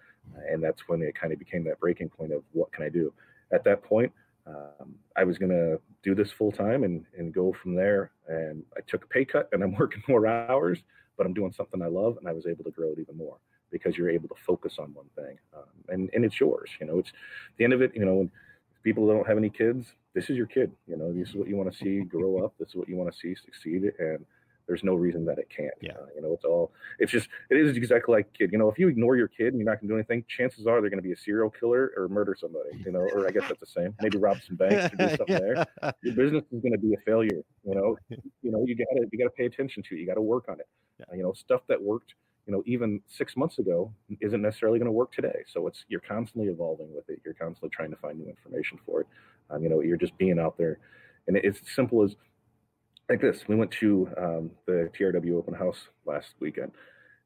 [0.48, 3.12] and that's when it kind of became that breaking point of what can I do.
[3.52, 4.12] At that point,
[4.46, 8.12] um, I was going to do this full time and and go from there.
[8.28, 10.78] And I took a pay cut, and I'm working more hours,
[11.16, 13.38] but I'm doing something I love, and I was able to grow it even more
[13.70, 16.70] because you're able to focus on one thing, um, and and it's yours.
[16.80, 17.12] You know, it's
[17.56, 17.92] the end of it.
[17.94, 18.30] You know, when
[18.82, 20.72] people don't have any kids, this is your kid.
[20.86, 22.54] You know, this is what you want to see grow up.
[22.58, 24.24] This is what you want to see succeed, and
[24.66, 25.74] there's no reason that it can't.
[25.80, 25.92] Yeah.
[25.92, 26.72] Uh, you know, it's all.
[26.98, 27.28] It's just.
[27.50, 28.50] It is exactly like kid.
[28.52, 30.66] You know, if you ignore your kid and you're not going to do anything, chances
[30.66, 32.70] are they're going to be a serial killer or murder somebody.
[32.84, 33.94] You know, or I guess that's the same.
[34.00, 35.66] Maybe rob some banks or do something there.
[36.02, 37.42] Your business is going to be a failure.
[37.64, 40.00] You know, you know, you got to you got to pay attention to it.
[40.00, 40.68] You got to work on it.
[40.98, 41.06] Yeah.
[41.10, 42.14] Uh, you know, stuff that worked
[42.46, 45.44] you know even six months ago isn't necessarily going to work today.
[45.52, 47.20] So it's you're constantly evolving with it.
[47.24, 49.06] You're constantly trying to find new information for it.
[49.50, 50.78] Um, you know you're just being out there.
[51.26, 52.16] And it's as simple as
[53.08, 53.42] like this.
[53.48, 56.72] We went to um, the trw open house last weekend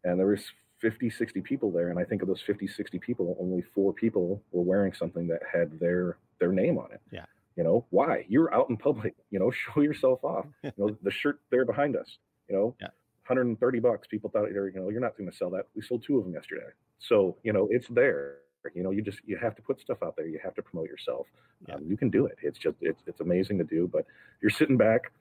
[0.05, 0.45] and there was
[0.81, 1.89] 50 60 people there.
[1.89, 5.41] And i think of those 50 60 people only four people were wearing something that
[5.51, 7.01] had their their name on it.
[7.11, 7.25] Yeah.
[7.57, 8.27] you know why?
[8.29, 9.15] You're out in public.
[9.31, 10.47] You know show yourself off.
[10.65, 12.19] You know the shirt there behind us.
[12.49, 12.89] You know Yeah.
[13.27, 16.19] 130 bucks people thought you know you're not going to sell that we sold two
[16.19, 16.67] of them yesterday
[16.99, 18.39] so you know it's there
[18.75, 20.89] you know you just you have to put stuff out there you have to promote
[20.89, 21.27] yourself
[21.69, 21.75] Yeah.
[21.77, 24.07] um, you can do it it's just it's, it's amazing to do but
[24.41, 25.13] you're sitting back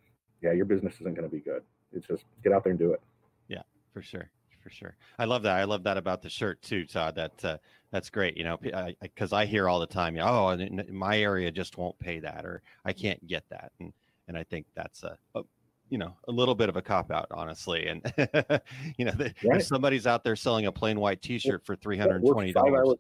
[0.42, 2.94] yeah your business isn't going to be good it's just get out there and do
[2.94, 3.02] it
[3.48, 3.62] Yeah,
[3.94, 4.30] for sure
[4.64, 4.96] for sure.
[5.20, 5.58] I love that.
[5.58, 7.16] I love that about the shirt too, Todd.
[7.16, 7.58] That uh,
[7.92, 8.38] that's great.
[8.38, 8.58] You know,
[9.02, 10.58] because I, I, hear all the time, oh,
[10.90, 13.92] my area just won't pay that, or I can't get that, and
[14.28, 15.42] and I think that's a, a
[15.90, 17.88] you know a little bit of a cop out, honestly.
[17.88, 18.02] And
[18.98, 19.60] you know, the, right.
[19.60, 22.96] if somebody's out there selling a plain white T-shirt for three hundred and twenty dollars,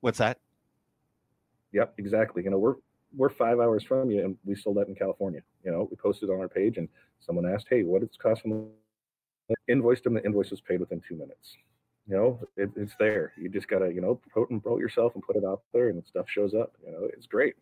[0.00, 0.38] what's that?
[1.72, 2.44] Yep, exactly.
[2.44, 2.76] You know, we're
[3.16, 5.40] we're five hours from you, and we sold that in California.
[5.64, 6.88] You know, we posted on our page, and
[7.20, 8.68] someone asked, "Hey, what it's costing?"
[9.68, 10.14] Invoiced them.
[10.14, 11.56] The invoice was paid within two minutes.
[12.08, 13.32] You know, it, it's there.
[13.36, 16.02] You just gotta, you know, promote and promote yourself and put it out there, and
[16.06, 16.72] stuff shows up.
[16.84, 17.54] You know, it's great.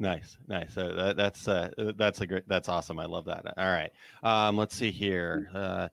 [0.00, 0.76] Nice, nice.
[0.76, 2.48] Uh, that, that's uh, that's a great.
[2.48, 3.00] That's awesome.
[3.00, 3.44] I love that.
[3.56, 3.90] All right.
[4.22, 5.50] Um, let's see here.
[5.52, 5.88] Uh,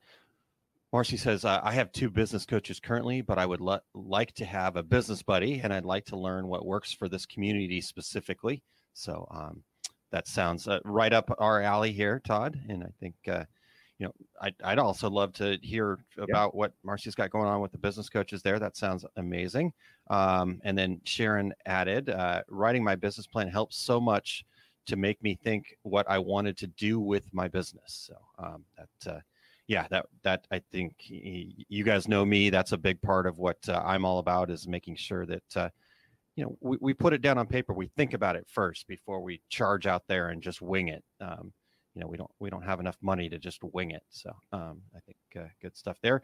[0.95, 4.45] Marcy says, uh, I have two business coaches currently, but I would le- like to
[4.45, 8.63] have a business buddy and I'd like to learn what works for this community specifically.
[8.93, 9.63] So um,
[10.11, 12.57] that sounds uh, right up our alley here, Todd.
[12.69, 13.43] And I think, uh,
[13.97, 16.57] you know, I'd, I'd, also love to hear about yeah.
[16.57, 18.59] what Marcy's got going on with the business coaches there.
[18.59, 19.71] That sounds amazing.
[20.09, 24.43] Um, and then Sharon added, uh, writing my business plan helps so much
[24.87, 28.09] to make me think what I wanted to do with my business.
[28.09, 29.19] So um, that, uh,
[29.67, 32.49] yeah, that that I think you guys know me.
[32.49, 35.69] That's a big part of what uh, I'm all about is making sure that uh,
[36.35, 37.73] you know we, we put it down on paper.
[37.73, 41.03] We think about it first before we charge out there and just wing it.
[41.19, 41.51] Um,
[41.95, 44.03] you know we don't we don't have enough money to just wing it.
[44.09, 46.21] So um, I think uh, good stuff there.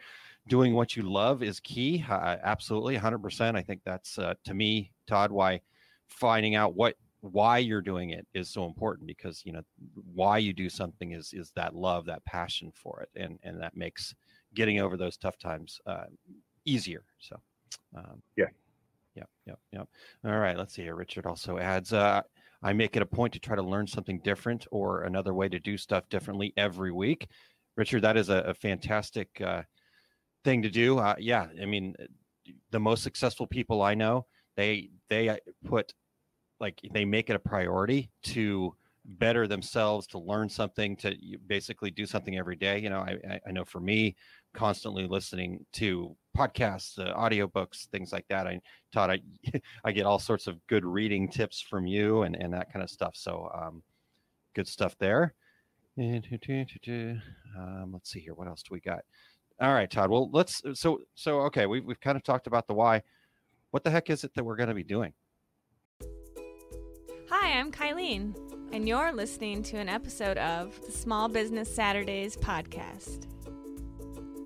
[0.48, 2.04] Doing what you love is key.
[2.10, 3.56] absolutely, 100%.
[3.56, 5.62] I think that's uh, to me, Todd, why
[6.08, 9.62] finding out what why you're doing it is so important because you know
[10.14, 13.78] why you do something is is that love that passion for it and and that
[13.78, 14.16] makes
[14.56, 16.06] getting over those tough times uh,
[16.66, 17.40] easier so
[17.96, 18.48] um, yeah
[19.16, 19.84] yeah yeah yeah
[20.26, 22.22] all right let's see here richard also adds uh,
[22.64, 25.60] i make it a point to try to learn something different or another way to
[25.60, 27.28] do stuff differently every week.
[27.78, 29.64] Richard that is a, a fantastic uh,
[30.44, 30.98] thing to do.
[31.00, 31.96] Uh, yeah i mean
[32.72, 34.26] the most successful people i know
[34.58, 35.94] they they uh, put
[36.60, 41.16] like they make it a priority to better themselves to learn something to
[41.48, 42.80] basically do something every day.
[42.80, 44.16] You know i, I know for me
[44.54, 48.48] constantly listening to podcasts uh, audiobooks things like that.
[48.48, 48.60] I
[48.94, 49.20] taught i
[49.84, 52.90] i get all sorts of good reading tips from you and and that kind of
[52.90, 53.16] stuff.
[53.16, 53.84] So um
[54.56, 55.34] good stuff there.
[57.58, 58.34] Um, let's see here.
[58.34, 59.02] What else do we got?
[59.62, 60.10] All right todd.
[60.10, 63.02] Well let's so so okay we've, we've kind of talked about the why.
[63.72, 65.14] What the heck is it that we're going to be doing?
[67.30, 68.36] Hi, I'm Kylene,
[68.74, 73.26] and you're listening to an episode of the Small Business Saturdays podcast.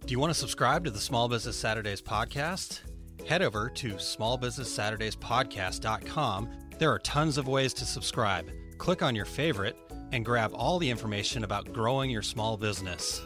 [0.05, 2.81] Do you want to subscribe to the Small Business Saturdays podcast?
[3.27, 6.49] Head over to smallbusinesssaturdayspodcast.com.
[6.77, 8.51] There are tons of ways to subscribe.
[8.77, 9.75] Click on your favorite
[10.11, 13.19] and grab all the information about growing your small business.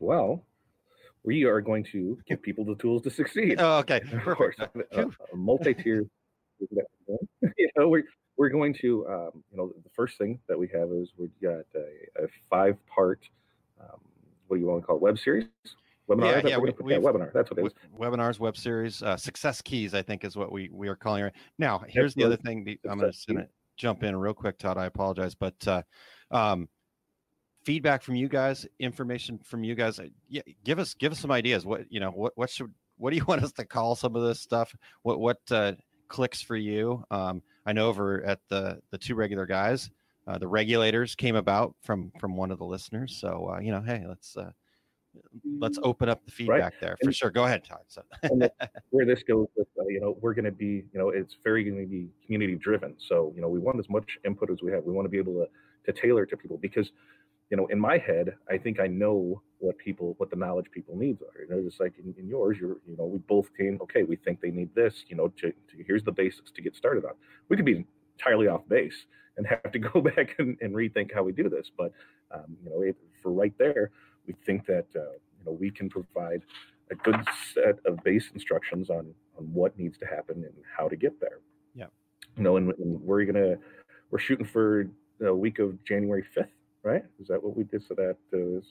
[0.00, 0.44] Well,
[1.22, 3.60] we are going to give people the tools to succeed.
[3.60, 4.00] Oh, okay.
[4.12, 4.68] Of course, a,
[5.32, 6.06] a multi-tier
[7.56, 8.02] you know, we're
[8.36, 11.64] we're going to, um, you know, the first thing that we have is we've got
[11.76, 11.84] a,
[12.24, 13.28] a five part, um,
[14.50, 15.46] what do you want to call it, web series?
[16.08, 16.42] Webinar.
[16.42, 17.32] Yeah, yeah, we, yeah, webinar.
[17.32, 17.72] That's what it is.
[17.96, 19.94] Webinars, web series, uh, success keys.
[19.94, 21.34] I think is what we we are calling it.
[21.58, 22.76] Now, here's the other thing.
[22.88, 24.76] I'm going to jump in real quick, Todd.
[24.76, 25.82] I apologize, but uh,
[26.32, 26.68] um,
[27.64, 30.00] feedback from you guys, information from you guys.
[30.00, 31.64] Uh, yeah, give us give us some ideas.
[31.64, 34.24] What you know, what what should what do you want us to call some of
[34.24, 34.74] this stuff?
[35.02, 35.72] What what uh,
[36.08, 37.04] clicks for you.
[37.10, 39.90] Um, I know over at the the two regular guys,
[40.26, 43.18] uh, the regulators came about from from one of the listeners.
[43.20, 44.50] So uh, you know, hey, let's uh,
[45.58, 46.72] let's open up the feedback right.
[46.80, 47.30] there for and, sure.
[47.30, 47.84] Go ahead, Todd.
[47.88, 48.02] So.
[48.90, 51.64] where this goes with, uh, you know, we're going to be, you know, it's very
[51.64, 52.94] going to be community driven.
[52.98, 54.84] So you know, we want as much input as we have.
[54.84, 55.46] We want to be able to
[55.86, 56.90] to tailor to people because
[57.50, 60.96] you know, in my head, I think I know what people, what the knowledge people
[60.96, 61.42] needs are.
[61.42, 64.14] You know, just like in, in yours, you're, you know, we both came, okay, we
[64.14, 67.12] think they need this, you know, to, to here's the basics to get started on.
[67.48, 67.84] We could be
[68.20, 69.06] entirely off base
[69.36, 71.70] and have to go back and, and rethink how we do this.
[71.76, 71.92] But,
[72.32, 73.90] um, you know, for right there,
[74.26, 76.42] we think that, uh, you know, we can provide
[76.90, 77.20] a good
[77.54, 81.40] set of base instructions on, on what needs to happen and how to get there.
[81.74, 81.86] Yeah.
[82.36, 83.58] You know, and, and we're to,
[84.10, 84.86] we're shooting for
[85.18, 86.48] the week of January 5th
[86.82, 87.04] right?
[87.20, 87.82] Is that what we did?
[87.86, 88.64] So that is.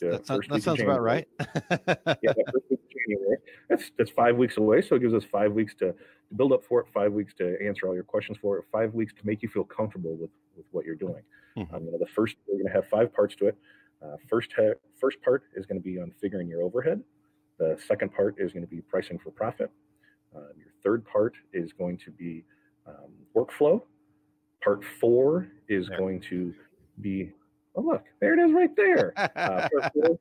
[0.00, 1.26] Yeah, that, sounds, that sounds about right.
[1.40, 3.36] yeah, first week of January.
[3.68, 4.82] That's that's five weeks away.
[4.82, 7.56] So it gives us five weeks to, to build up for it, five weeks to
[7.64, 10.66] answer all your questions for it, five weeks to make you feel comfortable with with
[10.70, 11.22] what you're doing.
[11.56, 11.74] Mm-hmm.
[11.74, 13.56] Um, you know, the first we're going to have five parts to it.
[14.02, 17.02] Uh, first ha- first part is going to be on figuring your overhead.
[17.58, 19.70] The second part is going to be pricing for profit.
[20.36, 22.44] Um, your third part is going to be
[22.86, 23.82] um, workflow.
[24.62, 25.98] Part four is there.
[25.98, 26.54] going to
[27.00, 27.32] be
[27.74, 29.12] Oh, look, there it is right there.
[29.36, 30.18] Uh, part four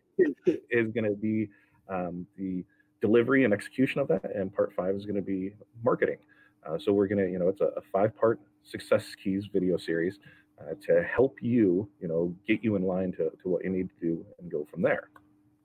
[0.69, 1.47] is going to be
[1.89, 2.63] um, the
[3.01, 6.17] delivery and execution of that, and part five is going to be marketing.
[6.65, 10.19] Uh, so we're going to, you know, it's a, a five-part success keys video series
[10.59, 13.89] uh, to help you, you know, get you in line to, to what you need
[13.89, 15.09] to do and go from there.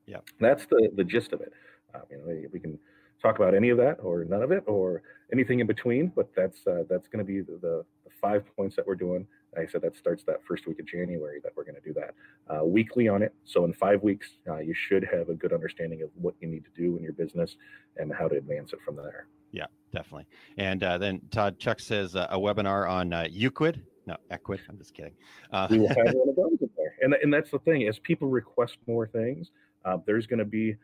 [0.07, 1.53] Yeah, that's the the gist of it.
[1.95, 2.79] Um, you know, we can
[3.21, 6.67] talk about any of that or none of it or anything in between, but that's
[6.67, 9.27] uh, that's going to be the, the, the five points that we're doing.
[9.57, 12.15] I said that starts that first week of January that we're going to do that
[12.49, 13.35] uh, weekly on it.
[13.45, 16.65] So in five weeks, uh, you should have a good understanding of what you need
[16.65, 17.57] to do in your business
[17.97, 19.27] and how to advance it from there.
[19.51, 20.27] Yeah, definitely.
[20.57, 23.83] And uh, then Todd Chuck says uh, a webinar on uh, Euclid.
[24.07, 24.61] No, Ecwid.
[24.69, 25.15] I'm just kidding.
[25.53, 26.95] Uh, we will have one of those in there.
[27.03, 29.51] And, and that's the thing as people request more things,
[29.85, 30.77] uh, there's going to be,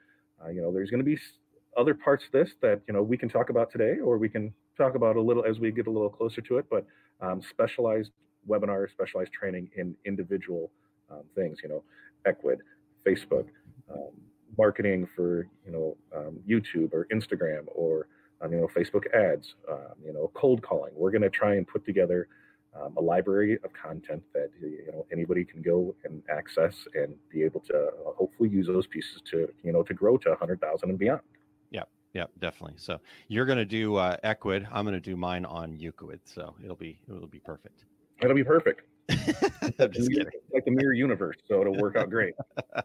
[0.44, 1.18] uh, you know, there's going to be
[1.76, 4.52] other parts of this that, you know, we can talk about today, or we can
[4.76, 6.86] talk about a little as we get a little closer to it, but
[7.20, 8.12] um, specialized
[8.48, 10.70] webinars, specialized training in individual
[11.10, 11.82] um, things, you know,
[12.26, 12.58] Ecwid,
[13.06, 13.46] Facebook,
[13.92, 14.10] um,
[14.56, 18.08] marketing for, you know, um, YouTube or Instagram or,
[18.40, 20.92] um, you know, Facebook ads, um, you know, cold calling.
[20.94, 22.28] We're going to try and put together
[22.76, 27.42] um, a library of content that you know anybody can go and access and be
[27.42, 30.98] able to uh, hopefully use those pieces to you know to grow to 100,000 and
[30.98, 31.20] beyond.
[31.70, 32.76] Yeah, yeah, definitely.
[32.76, 34.66] So you're going to do uh, Ecwid.
[34.70, 36.20] I'm going to do mine on Euclid.
[36.24, 37.84] So it'll be it'll be perfect.
[38.20, 38.82] It'll be perfect.
[39.10, 40.26] I'm just kidding.
[40.52, 42.34] Like the mirror universe, so it'll work out great.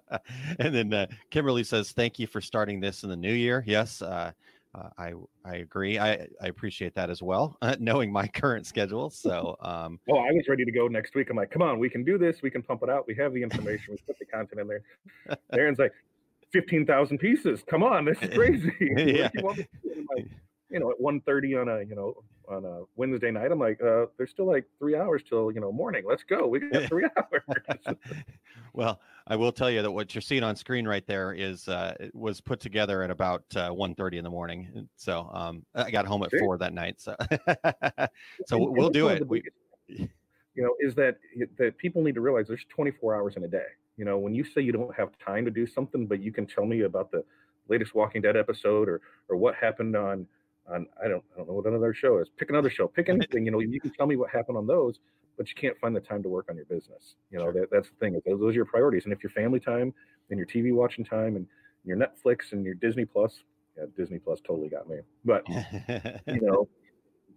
[0.59, 4.01] and then uh, Kimberly says, "Thank you for starting this in the new year." Yes,
[4.01, 4.31] uh,
[4.75, 5.99] uh, I I agree.
[5.99, 9.09] I I appreciate that as well, uh, knowing my current schedule.
[9.09, 11.29] So, um, oh, I was ready to go next week.
[11.29, 12.41] I'm like, come on, we can do this.
[12.41, 13.05] We can pump it out.
[13.05, 13.93] We have the information.
[13.93, 15.37] We put the content in there.
[15.53, 15.93] Aaron's like,
[16.51, 17.63] fifteen thousand pieces.
[17.67, 18.71] Come on, this is crazy.
[18.79, 19.29] yeah.
[20.73, 22.15] You know, at 1.30 on a you know
[22.49, 25.71] on a Wednesday night, I'm like, uh, there's still like three hours till you know
[25.71, 26.03] morning.
[26.05, 26.47] Let's go.
[26.47, 27.95] We got three hours.
[28.73, 31.93] well, I will tell you that what you're seeing on screen right there is uh,
[31.99, 34.89] it was put together at about uh, 1.30 in the morning.
[34.95, 36.39] So um, I got home at sure.
[36.39, 36.99] four that night.
[36.99, 37.15] So
[38.47, 39.27] so and, we'll and do it.
[39.27, 39.43] We,
[39.87, 40.09] you
[40.55, 41.17] know, is that
[41.59, 43.67] that people need to realize there's 24 hours in a day.
[43.95, 46.47] You know, when you say you don't have time to do something, but you can
[46.47, 47.23] tell me about the
[47.69, 50.27] latest Walking Dead episode or or what happened on
[50.71, 52.29] on I don't I don't know what another show is.
[52.37, 52.87] Pick another show.
[52.87, 53.45] Pick anything.
[53.45, 54.99] You know, you can tell me what happened on those,
[55.37, 57.15] but you can't find the time to work on your business.
[57.31, 57.53] You know, sure.
[57.53, 58.13] that, that's the thing.
[58.25, 59.05] Those, those are your priorities.
[59.05, 59.93] And if your family time
[60.29, 61.47] and your TV watching time and
[61.83, 63.43] your Netflix and your Disney Plus,
[63.77, 64.97] yeah, Disney Plus totally got me.
[65.25, 65.43] But
[66.27, 66.67] you know,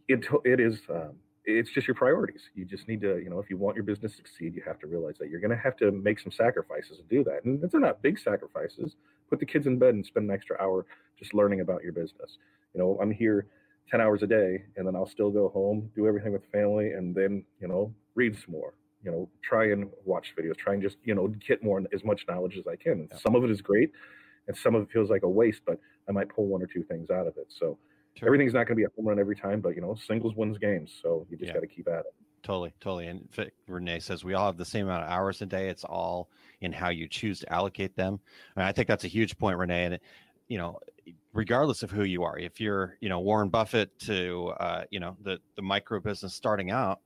[0.08, 1.14] it it is um,
[1.46, 2.42] it's just your priorities.
[2.54, 4.80] You just need to, you know, if you want your business to succeed, you have
[4.80, 7.44] to realize that you're going to have to make some sacrifices to do that.
[7.44, 8.96] And they're not big sacrifices.
[9.28, 10.86] Put the kids in bed and spend an extra hour
[11.18, 12.38] just learning about your business.
[12.74, 13.46] You know, I'm here
[13.90, 17.14] 10 hours a day and then I'll still go home, do everything with family, and
[17.14, 18.74] then, you know, read some more.
[19.04, 22.24] You know, try and watch videos, try and just, you know, get more as much
[22.28, 23.08] knowledge as I can.
[23.10, 23.18] Yeah.
[23.18, 23.92] Some of it is great
[24.48, 26.82] and some of it feels like a waste, but I might pull one or two
[26.82, 27.46] things out of it.
[27.48, 27.78] So,
[28.16, 28.28] Sure.
[28.28, 30.56] Everything's not going to be a home run every time, but you know, singles wins
[30.56, 30.90] games.
[31.02, 31.54] So you just yeah.
[31.54, 32.14] got to keep at it.
[32.46, 33.08] Totally, totally.
[33.08, 33.28] And
[33.66, 35.68] Renee says we all have the same amount of hours a day.
[35.68, 36.30] It's all
[36.60, 38.20] in how you choose to allocate them.
[38.54, 39.86] And I think that's a huge point, Renee.
[39.86, 39.98] And
[40.46, 40.78] you know,
[41.32, 45.16] regardless of who you are, if you're you know Warren Buffett to uh, you know
[45.22, 47.00] the the micro business starting out,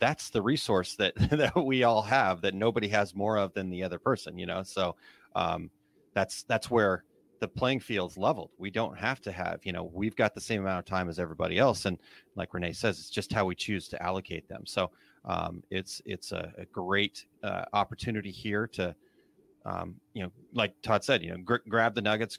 [0.00, 3.84] that's the resource that that we all have that nobody has more of than the
[3.84, 4.36] other person.
[4.36, 4.96] You know, so
[5.36, 5.70] um,
[6.12, 7.04] that's that's where
[7.40, 8.50] the playing field's leveled.
[8.58, 11.18] We don't have to have, you know, we've got the same amount of time as
[11.18, 11.86] everybody else.
[11.86, 11.98] And
[12.36, 14.64] like Renee says, it's just how we choose to allocate them.
[14.66, 14.90] So
[15.24, 18.94] um, it's it's a, a great uh, opportunity here to,
[19.64, 22.38] um, you know, like Todd said, you know, gr- grab the nuggets,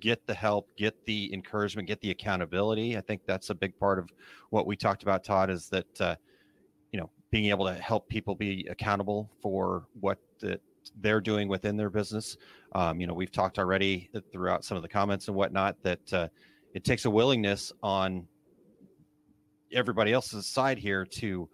[0.00, 2.96] get the help, get the encouragement, get the accountability.
[2.96, 4.08] I think that's a big part of
[4.50, 6.16] what we talked about, Todd, is that, uh,
[6.92, 10.60] you know, being able to help people be accountable for what the,
[11.00, 12.36] they're doing within their business.
[12.76, 16.28] Um, you know, we've talked already throughout some of the comments and whatnot that uh,
[16.74, 18.28] it takes a willingness on
[19.72, 21.48] everybody else's side here to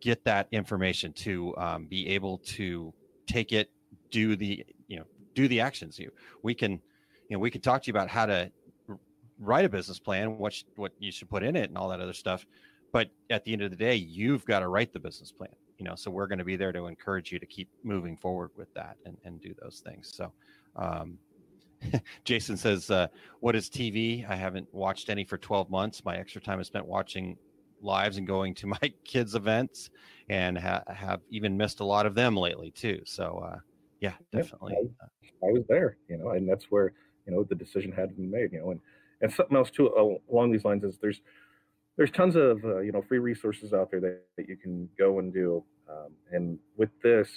[0.00, 2.90] get that information to um, be able to
[3.26, 3.70] take it,
[4.10, 5.98] do the you know do the actions.
[5.98, 6.10] You
[6.42, 6.72] we can
[7.28, 8.50] you know we can talk to you about how to
[9.38, 12.00] write a business plan, what sh- what you should put in it, and all that
[12.00, 12.46] other stuff.
[12.92, 15.84] But at the end of the day, you've got to write the business plan you
[15.84, 18.72] know so we're going to be there to encourage you to keep moving forward with
[18.74, 20.12] that and, and do those things.
[20.14, 20.32] So
[20.76, 21.18] um,
[22.24, 23.08] jason says uh,
[23.40, 26.04] what is tv i haven't watched any for 12 months.
[26.04, 27.36] My extra time is spent watching
[27.80, 29.90] lives and going to my kids events
[30.28, 33.00] and ha- have even missed a lot of them lately too.
[33.04, 33.58] So uh,
[34.00, 34.74] yeah definitely.
[34.74, 36.92] I, I, was there you know and that's where
[37.26, 38.80] you know the decision had to be made you know and
[39.20, 41.20] and something else too along these lines is there's
[41.96, 45.18] there's tons of uh, you know free resources out there that, that you can go
[45.18, 45.64] and do.
[45.88, 47.28] Um, and with this,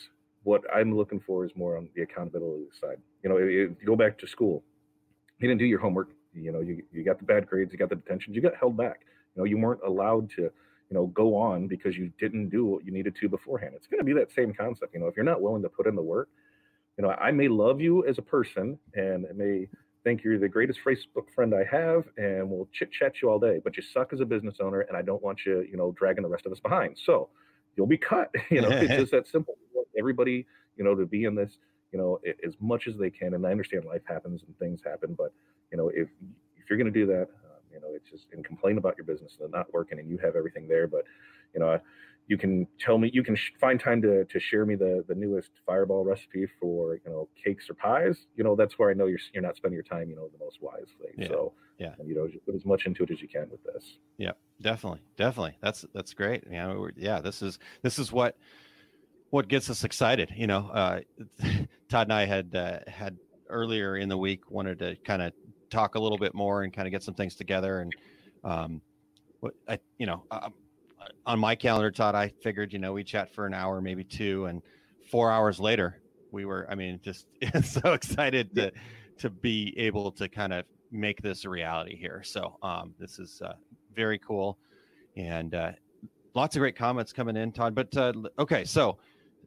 [0.43, 2.98] what I'm looking for is more on the accountability side.
[3.24, 4.63] You know, if you go back to school,
[5.39, 6.10] you didn't do your homework.
[6.34, 8.78] You know, you, you got the bad grades, you got the detentions, you got held
[8.78, 9.02] back.
[9.36, 10.52] You know, you weren't allowed to, you
[10.91, 13.74] know, go on because you didn't do what you needed to beforehand.
[13.76, 14.93] It's going to be that same concept.
[14.93, 16.30] You know, if you're not willing to put in the work,
[16.98, 19.67] you know, I may love you as a person and it may
[20.03, 23.60] think you're the greatest Facebook friend I have and we'll chit chat you all day,
[23.63, 26.23] but you suck as a business owner and I don't want you, you know, dragging
[26.23, 26.97] the rest of us behind.
[27.03, 27.29] So
[27.75, 28.31] you'll be cut.
[28.49, 29.57] You know, it's just that simple.
[29.97, 30.45] Everybody,
[30.77, 31.57] you know, to be in this,
[31.91, 33.33] you know, as much as they can.
[33.33, 35.33] And I understand life happens and things happen, but
[35.71, 36.07] you know, if
[36.57, 39.05] if you're going to do that, um, you know, it's just and complain about your
[39.05, 41.03] business and not working, and you have everything there, but
[41.53, 41.79] you know,
[42.28, 45.16] you can tell me you can sh- find time to to share me the the
[45.16, 48.28] newest fireball recipe for you know cakes or pies.
[48.36, 50.44] You know that's where i know you're you're not spending your time you know the
[50.44, 51.13] most wisely.
[51.18, 51.28] Yeah.
[51.28, 51.94] so yeah.
[52.06, 53.98] you know put as much into it as you can with this.
[54.18, 54.32] Yeah.
[54.62, 55.02] Definitely.
[55.16, 55.58] Definitely.
[55.62, 56.44] That's that's great.
[56.50, 58.38] Yeah you know yeah this is this is what
[59.30, 61.00] what gets us excited you know uh
[61.90, 63.18] todd and i had uh, had
[63.50, 65.34] earlier in the week wanted to kind of
[65.70, 67.96] talk a little bit more and kind of get some things together and
[68.44, 68.82] um
[69.42, 70.54] what i you know um,
[71.26, 74.46] on my calendar, Todd, I figured, you know, we chat for an hour, maybe two,
[74.46, 74.62] and
[75.10, 77.26] four hours later, we were, I mean, just
[77.63, 78.72] so excited to
[79.20, 82.22] to be able to kind of make this a reality here.
[82.24, 83.54] So um, this is uh,
[83.96, 84.58] very cool,
[85.15, 85.72] and uh,
[86.36, 87.74] lots of great comments coming in, Todd.
[87.74, 88.98] But uh, okay, so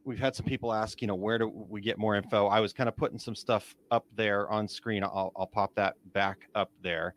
[0.03, 2.47] we've had some people ask, you know, where do we get more info?
[2.47, 5.03] I was kind of putting some stuff up there on screen.
[5.03, 7.15] I'll, I'll pop that back up there.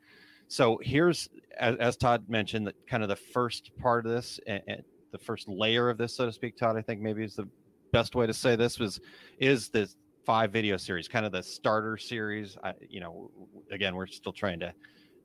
[0.48, 1.28] So here's,
[1.58, 5.18] as, as Todd mentioned, that kind of the first part of this, and, and, the
[5.18, 6.56] first layer of this, so to speak.
[6.56, 7.48] Todd, I think maybe is the
[7.92, 9.00] best way to say this was
[9.38, 9.94] is this
[10.26, 12.58] five video series, kind of the starter series.
[12.64, 13.30] I, you know,
[13.70, 14.74] again, we're still trying to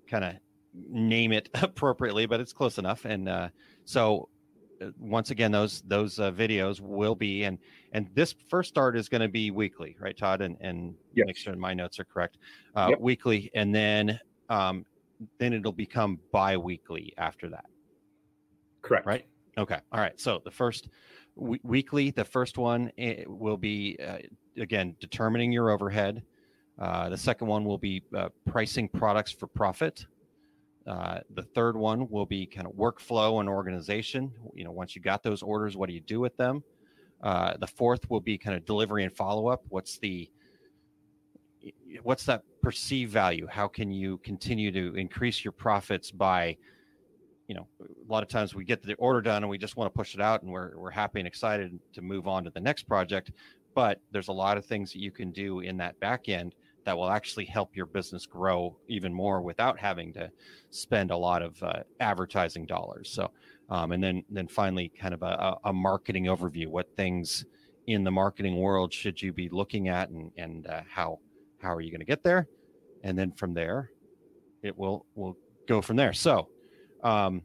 [0.07, 0.35] kind of
[0.73, 3.05] name it appropriately, but it's close enough.
[3.05, 3.49] And uh,
[3.85, 4.29] so
[4.81, 7.57] uh, once again those those uh, videos will be and
[7.91, 11.25] and this first start is going to be weekly right todd and and yes.
[11.27, 12.37] make sure my notes are correct
[12.75, 12.99] uh, yep.
[13.01, 14.17] weekly and then
[14.49, 14.85] um,
[15.37, 17.65] then it'll become bi-weekly after that.
[18.81, 19.05] Correct.
[19.05, 19.25] Right?
[19.57, 19.79] Okay.
[19.91, 20.19] All right.
[20.19, 20.89] So the first
[21.37, 22.91] w- weekly the first one
[23.27, 24.19] will be uh,
[24.57, 26.23] again determining your overhead.
[26.79, 30.05] Uh, the second one will be uh, pricing products for profit.
[30.87, 34.31] Uh, the third one will be kind of workflow and organization.
[34.55, 36.63] You know once you got those orders what do you do with them?
[37.21, 39.61] Uh, the fourth will be kind of delivery and follow-up.
[39.67, 40.29] What's the
[42.03, 43.47] what's that perceived value?
[43.47, 46.57] How can you continue to increase your profits by
[47.47, 49.91] you know a lot of times we get the order done and we just want
[49.91, 52.59] to push it out and we're, we're happy and excited to move on to the
[52.59, 53.31] next project.
[53.75, 56.55] But there's a lot of things that you can do in that back end
[56.85, 60.31] that will actually help your business grow even more without having to
[60.69, 63.09] spend a lot of uh, advertising dollars.
[63.11, 63.31] So
[63.69, 66.67] um, and then then finally kind of a, a marketing overview.
[66.67, 67.45] What things
[67.87, 71.19] in the marketing world should you be looking at and and uh, how
[71.61, 72.47] how are you going to get there?
[73.03, 73.91] And then from there
[74.63, 76.13] it will will go from there.
[76.13, 76.49] So
[77.03, 77.41] um,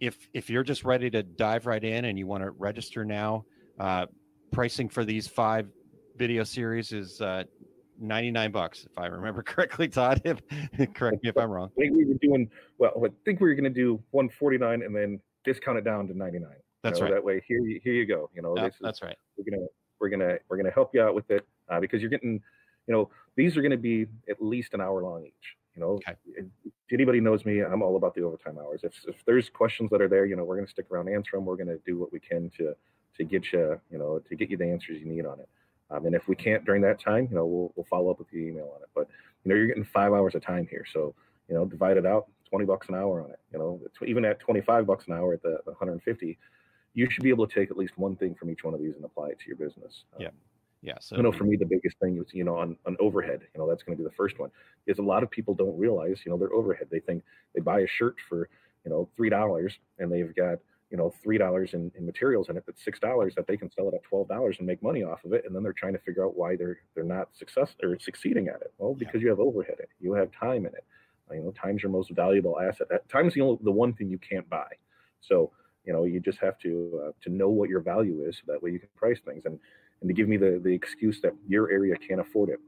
[0.00, 3.44] if if you're just ready to dive right in and you want to register now
[3.78, 4.06] uh,
[4.52, 5.68] pricing for these five
[6.16, 7.44] video series is uh,
[8.00, 10.40] 99 bucks if i remember correctly todd if
[10.94, 11.70] correct me if i'm wrong.
[11.76, 14.94] I think we were doing well i think we were going to do 149 and
[14.94, 16.50] then discount it down to 99
[16.82, 17.16] that's you know, right.
[17.16, 19.16] that way here you here you go you know yep, is, that's right.
[19.36, 19.66] we're gonna
[20.00, 22.40] we're gonna we're gonna help you out with it uh, because you're getting
[22.88, 25.56] you know, these are going to be at least an hour long each.
[25.76, 26.14] You know, okay.
[26.34, 26.46] if
[26.92, 28.80] anybody knows me, I'm all about the overtime hours.
[28.82, 31.36] If, if there's questions that are there, you know, we're going to stick around, answer
[31.36, 31.44] them.
[31.44, 32.74] We're going to do what we can to
[33.16, 35.48] to get you, you know, to get you the answers you need on it.
[35.90, 38.28] Um, and if we can't during that time, you know, we'll we'll follow up with
[38.30, 38.88] the email on it.
[38.94, 39.08] But
[39.44, 41.14] you know, you're getting five hours of time here, so
[41.48, 43.38] you know, divide it out, 20 bucks an hour on it.
[43.52, 46.38] You know, even at 25 bucks an hour at the 150,
[46.94, 48.96] you should be able to take at least one thing from each one of these
[48.96, 50.04] and apply it to your business.
[50.14, 50.28] Um, yeah.
[50.82, 50.94] Yeah.
[51.00, 53.40] So you know, for me, the biggest thing is you know on on overhead.
[53.54, 54.50] You know, that's going to be the first one.
[54.86, 56.88] Is a lot of people don't realize you know their overhead.
[56.90, 58.48] They think they buy a shirt for
[58.84, 60.58] you know three dollars and they've got
[60.90, 63.70] you know three dollars in, in materials in it that's six dollars that they can
[63.70, 65.92] sell it at twelve dollars and make money off of it and then they're trying
[65.92, 69.20] to figure out why they're they're not success or succeeding at it well because yeah.
[69.22, 70.84] you have overhead in it you have time in it
[71.30, 74.08] uh, you know time's your most valuable asset That time's the only the one thing
[74.08, 74.68] you can't buy
[75.20, 75.52] so
[75.84, 78.62] you know you just have to uh, to know what your value is so that
[78.62, 79.58] way you can price things and
[80.00, 82.60] and to give me the, the excuse that your area can't afford it.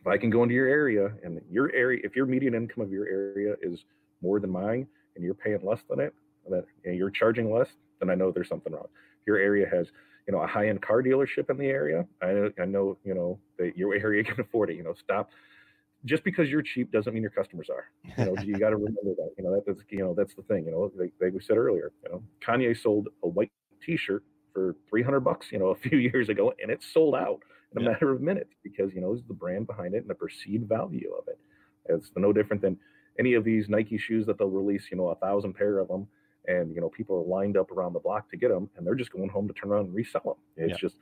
[0.00, 2.90] If I can go into your area and your area, if your median income of
[2.90, 3.84] your area is
[4.22, 6.14] more than mine and you're paying less than it,
[6.50, 7.68] that and you're charging less,
[8.00, 8.86] then I know there's something wrong.
[9.20, 9.88] If your area has,
[10.26, 13.38] you know, a high-end car dealership in the area, I, know, I know, you know,
[13.58, 14.76] that your area can afford it.
[14.76, 15.30] You know, stop
[16.04, 17.86] just because you're cheap doesn't mean your customers are.
[18.16, 19.30] You know, you got to remember that.
[19.36, 20.64] You know, that, that's you know that's the thing.
[20.64, 23.50] You know, like, like we said earlier, you know, Kanye sold a white
[23.84, 24.22] T-shirt
[24.58, 27.40] for 300 bucks, you know, a few years ago, and it sold out
[27.72, 27.92] in a Yeah.
[27.92, 31.12] matter of minutes because you know it's the brand behind it and the perceived value
[31.18, 31.38] of it.
[31.88, 32.78] It's no different than
[33.18, 36.06] any of these Nike shoes that they'll release, you know, a thousand pair of them,
[36.46, 38.94] and you know people are lined up around the block to get them, and they're
[39.02, 40.34] just going home to turn around and resell them.
[40.56, 40.88] It's Yeah.
[40.88, 40.96] just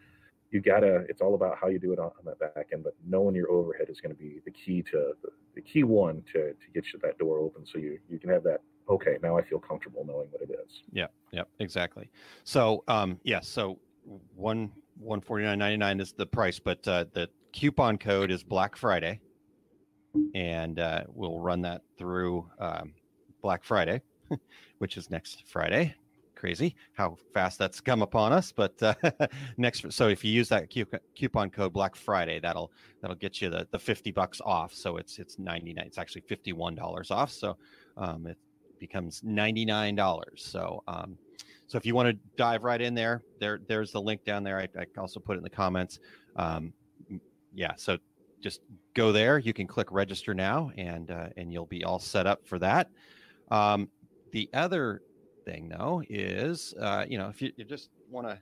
[0.51, 1.05] you gotta.
[1.09, 3.51] It's all about how you do it on, on that back end, but knowing your
[3.51, 6.85] overhead is going to be the key to the, the key one to to get
[6.93, 8.61] you that door open, so you you can have that.
[8.89, 10.83] Okay, now I feel comfortable knowing what it is.
[10.93, 12.09] Yeah, yeah, exactly.
[12.45, 13.79] So, um, yes, so
[14.35, 18.45] one one forty nine ninety nine is the price, but uh, the coupon code is
[18.45, 19.21] Black Friday,
[20.35, 22.95] and uh, we'll run that through um,
[23.43, 24.03] Black Friday,
[24.79, 25.95] which is next Friday.
[26.37, 28.95] Crazy how fast that's come upon us, but uh,
[29.57, 29.91] next.
[29.91, 30.69] So if you use that
[31.15, 32.71] coupon code Black Friday, that'll
[33.01, 34.75] that'll get you the, the fifty bucks off.
[34.75, 35.87] So it's it's ninety nine.
[35.87, 37.33] It's actually fifty one dollars off.
[37.33, 37.57] So
[37.97, 38.37] um, it
[38.79, 40.45] becomes ninety nine dollars.
[40.45, 41.19] So um,
[41.67, 44.59] so if you want to dive right in there, there there's the link down there.
[44.59, 45.99] I, I also put it in the comments.
[46.37, 46.73] Um,
[47.55, 47.99] yeah, so
[48.41, 48.61] just
[48.95, 49.39] go there.
[49.39, 52.91] You can click register now, and uh, and you'll be all set up for that.
[53.51, 53.89] Um,
[54.33, 55.03] the other
[55.45, 58.39] thing though is, uh, you know, if you, you just want to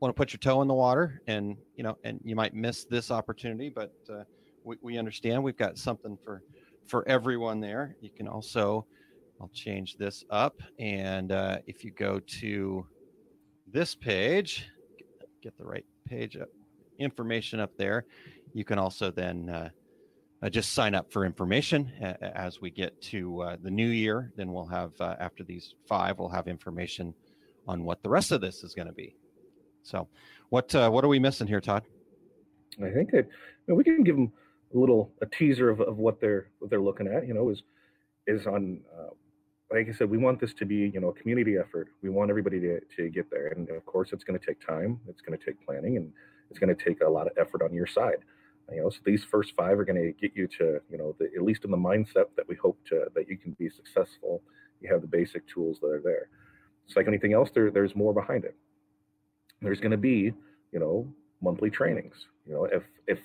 [0.00, 2.84] want to put your toe in the water, and you know, and you might miss
[2.84, 4.24] this opportunity, but uh,
[4.64, 6.42] we, we understand we've got something for
[6.86, 7.96] for everyone there.
[8.00, 8.86] You can also
[9.44, 10.62] I'll change this up.
[10.78, 12.86] And uh, if you go to
[13.70, 14.70] this page,
[15.42, 16.48] get the right page up,
[16.98, 18.06] information up there,
[18.54, 19.68] you can also then uh,
[20.42, 21.92] uh, just sign up for information
[22.22, 24.32] as we get to uh, the new year.
[24.34, 27.12] Then we'll have, uh, after these five, we'll have information
[27.68, 29.14] on what the rest of this is going to be.
[29.82, 30.08] So,
[30.48, 31.82] what uh, what are we missing here, Todd?
[32.82, 34.32] I think that you know, we can give them
[34.74, 37.28] a little a teaser of, of what they're what they're looking at.
[37.28, 37.62] You know, is
[38.26, 39.10] is on uh,
[39.74, 41.88] like I said, we want this to be you know a community effort.
[42.02, 45.00] We want everybody to to get there, and of course, it's going to take time.
[45.08, 46.12] It's going to take planning, and
[46.50, 48.18] it's going to take a lot of effort on your side.
[48.72, 51.26] You know, so these first five are going to get you to you know the,
[51.36, 54.42] at least in the mindset that we hope to that you can be successful.
[54.80, 56.28] You have the basic tools that are there.
[56.86, 57.50] It's like anything else.
[57.52, 58.54] There there's more behind it.
[59.60, 60.32] There's going to be
[60.72, 61.12] you know
[61.42, 62.14] monthly trainings.
[62.46, 63.18] You know, if if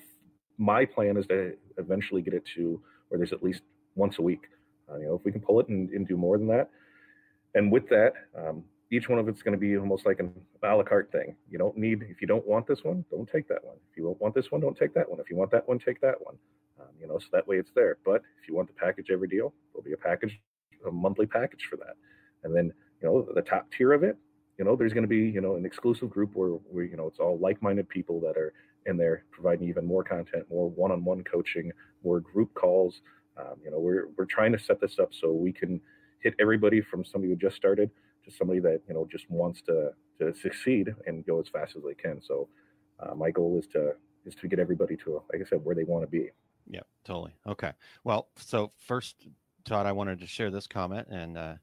[0.58, 3.62] my plan is to eventually get it to where there's at least
[3.94, 4.48] once a week.
[4.98, 6.70] You know, if we can pull it and, and do more than that,
[7.54, 10.32] and with that, um, each one of it's going to be almost like an
[10.62, 11.36] a la carte thing.
[11.50, 13.76] You don't need if you don't want this one, don't take that one.
[13.90, 15.20] If you don't want this one, don't take that one.
[15.20, 16.36] If you want that one, take that one.
[16.80, 17.98] Um, you know, so that way it's there.
[18.04, 20.40] But if you want the package every deal, there'll be a package,
[20.86, 21.96] a monthly package for that.
[22.42, 24.16] And then you know the top tier of it,
[24.58, 27.06] you know, there's going to be you know an exclusive group where where you know
[27.06, 28.52] it's all like-minded people that are
[28.86, 31.72] in there providing even more content, more one-on-one coaching,
[32.04, 33.00] more group calls.
[33.40, 35.80] Um, you know, we're we're trying to set this up so we can
[36.20, 37.90] hit everybody from somebody who just started
[38.24, 41.82] to somebody that you know just wants to to succeed and go as fast as
[41.82, 42.20] they can.
[42.20, 42.48] So
[43.00, 43.92] uh, my goal is to
[44.26, 46.30] is to get everybody to like I said where they want to be.
[46.68, 47.34] Yeah, totally.
[47.46, 47.72] Okay.
[48.04, 49.26] Well, so first,
[49.64, 51.54] Todd, I wanted to share this comment, and uh,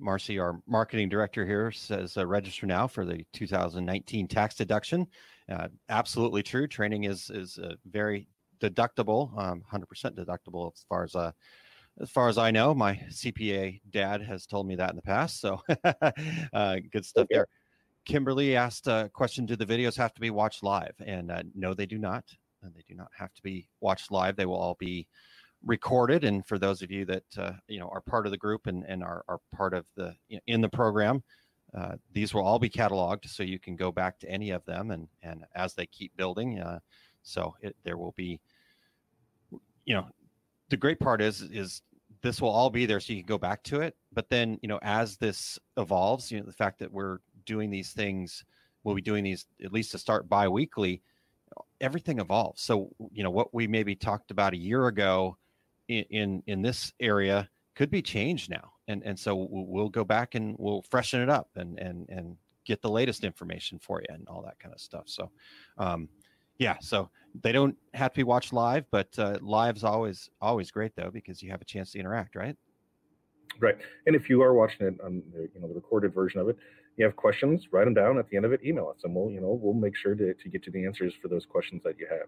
[0.00, 5.06] Marcy, our marketing director here, says uh, register now for the 2019 tax deduction.
[5.50, 6.66] Uh, absolutely true.
[6.66, 8.28] Training is is very
[8.60, 9.84] deductible, um, 100%
[10.16, 11.32] deductible as far as uh,
[12.00, 12.74] as far as I know.
[12.74, 15.60] My CPA dad has told me that in the past, so
[16.52, 17.34] uh, good stuff Okay.
[17.36, 17.46] there.
[18.04, 20.94] Kimberly asked a question: Do the videos have to be watched live?
[21.04, 22.24] And uh, no, they do not.
[22.62, 24.36] And they do not have to be watched live.
[24.36, 25.06] They will all be
[25.64, 26.24] recorded.
[26.24, 28.84] And for those of you that uh, you know are part of the group and,
[28.86, 31.22] and are, are part of the you know, in the program,
[31.74, 34.90] uh, these will all be cataloged, so you can go back to any of them.
[34.90, 36.78] And and as they keep building, uh,
[37.26, 38.40] so it, there will be,
[39.84, 40.06] you know,
[40.68, 41.82] the great part is is
[42.22, 43.96] this will all be there, so you can go back to it.
[44.12, 47.92] But then you know, as this evolves, you know, the fact that we're doing these
[47.92, 48.44] things,
[48.82, 51.02] we'll be doing these at least to start bi-weekly
[51.80, 52.62] everything evolves.
[52.62, 55.36] So, you know, what we maybe talked about a year ago
[55.88, 58.72] in in, in this area could be changed now.
[58.88, 62.82] And and so we'll, go back and we'll freshen it up and and and get
[62.82, 65.04] the latest information for you and all that kind of stuff.
[65.06, 65.30] So,
[65.78, 66.08] um,
[66.58, 67.10] yeah, so
[67.42, 71.42] they don't have to be watched live, but uh, live's always always great though because
[71.42, 72.56] you have a chance to interact, right?
[73.60, 73.76] Right.
[74.06, 76.56] And if you are watching it on the you know the recorded version of it,
[76.96, 79.30] you have questions, write them down at the end of it, email us, and we'll
[79.30, 81.98] you know we'll make sure to, to get to the answers for those questions that
[81.98, 82.26] you have.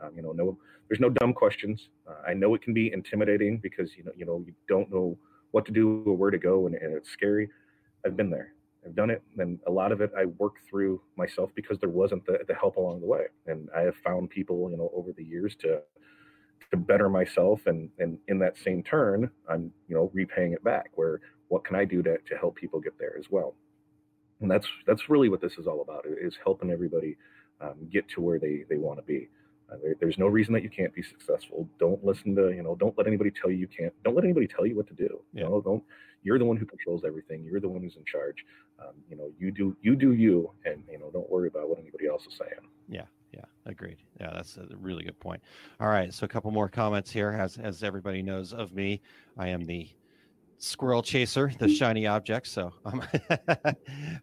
[0.00, 0.58] Um, you know, no,
[0.88, 1.88] there's no dumb questions.
[2.08, 5.18] Uh, I know it can be intimidating because you know you know you don't know
[5.52, 7.48] what to do or where to go, and, and it's scary.
[8.04, 8.54] I've been there.
[8.84, 12.24] I've done it, and a lot of it I worked through myself because there wasn't
[12.26, 13.24] the, the help along the way.
[13.46, 15.82] And I have found people, you know, over the years to
[16.70, 20.90] to better myself and and in that same turn i'm you know repaying it back
[20.94, 23.56] where what can i do to, to help people get there as well
[24.40, 27.16] and that's that's really what this is all about is helping everybody
[27.60, 29.28] um, get to where they they want to be
[29.72, 32.76] uh, there, there's no reason that you can't be successful don't listen to you know
[32.76, 35.20] don't let anybody tell you you can't don't let anybody tell you what to do
[35.32, 35.44] Yeah.
[35.44, 35.82] you know don't
[36.22, 38.44] you're the one who controls everything you're the one who's in charge
[38.80, 41.78] um, you know you do you do you and you know don't worry about what
[41.78, 43.98] anybody else is saying Yeah, yeah, agreed.
[44.20, 45.40] Yeah, that's a really good point.
[45.78, 47.30] All right, so a couple more comments here.
[47.30, 49.00] As as everybody knows of me,
[49.38, 49.88] I am the
[50.58, 52.48] squirrel chaser, the shiny object.
[52.48, 53.74] So, um, uh,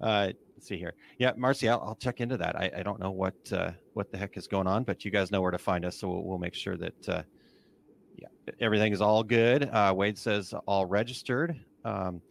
[0.02, 0.94] let's see here.
[1.18, 2.56] Yeah, Marcy, I'll, I'll check into that.
[2.56, 5.32] I, I don't know what uh, what the heck is going on, but you guys
[5.32, 7.24] know where to find us, so we'll, we'll make sure that uh,
[8.18, 8.28] yeah
[8.60, 9.70] everything is all good.
[9.72, 11.58] Uh, Wade says all registered.
[11.86, 12.22] Um,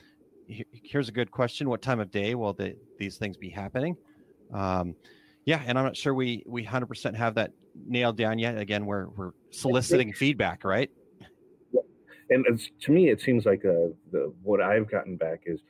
[0.47, 3.97] here's a good question: What time of day will the, these things be happening?
[4.53, 4.94] Um,
[5.44, 7.53] yeah, and I'm not sure we we 100% have that
[7.86, 8.59] nailed down yet.
[8.59, 10.90] Again, we're we're soliciting feedback, right?
[12.30, 15.61] and to me it seems like uh, the what i've gotten back is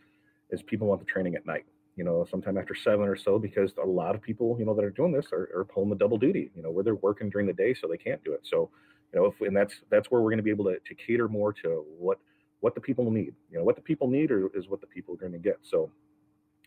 [0.50, 1.64] is people want the training at night
[1.96, 4.84] you know sometime after seven or so because a lot of people you know that
[4.84, 7.46] are doing this are, are pulling the double duty you know where they're working during
[7.46, 8.70] the day so they can't do it so
[9.12, 11.28] you know if and that's that's where we're going to be able to, to cater
[11.28, 12.18] more to what
[12.60, 13.34] what the people need.
[13.50, 15.58] You know what the people need or is what the people are going to get.
[15.62, 15.90] So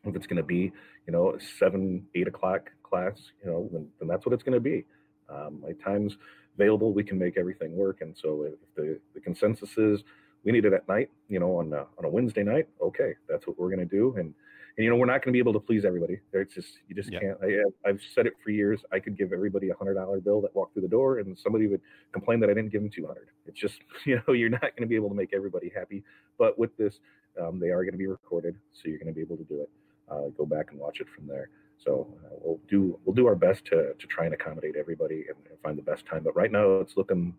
[0.05, 0.71] if it's going to be
[1.07, 4.59] you know seven eight o'clock class you know then, then that's what it's going to
[4.59, 4.85] be.
[5.29, 6.17] Um, my time's
[6.59, 8.01] available we can make everything work.
[8.01, 10.03] And so if the, the consensus is
[10.43, 13.45] we need it at night you know on a, on a wednesday night okay that's
[13.47, 14.15] what we're going to do.
[14.17, 14.33] And
[14.77, 16.19] and you know we're not going to be able to please everybody.
[16.33, 17.19] It's just you just Yeah.
[17.19, 20.41] can't I, i've said it for years i could give everybody a hundred dollar bill
[20.41, 21.81] that walked through the door and somebody would
[22.11, 24.91] complain that i didn't give them 200 it's just you know you're not going to
[24.93, 26.03] be able to make everybody happy.
[26.37, 26.99] But with this
[27.41, 29.61] um, they are going to be recorded so you're going to be able to do
[29.61, 29.69] it.
[30.11, 31.49] Uh, go back and watch it from there
[31.83, 35.37] so uh, we'll do we'll do our best to to try and accommodate everybody and,
[35.49, 36.23] and find the best time.
[36.23, 37.33] But right now it's looking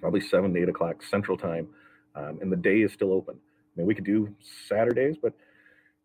[0.00, 1.68] probably seven to eight o'clock Central Time,
[2.14, 3.36] um, and the day is still open.
[3.36, 4.34] I mean, we could do
[4.68, 5.34] Saturdays, but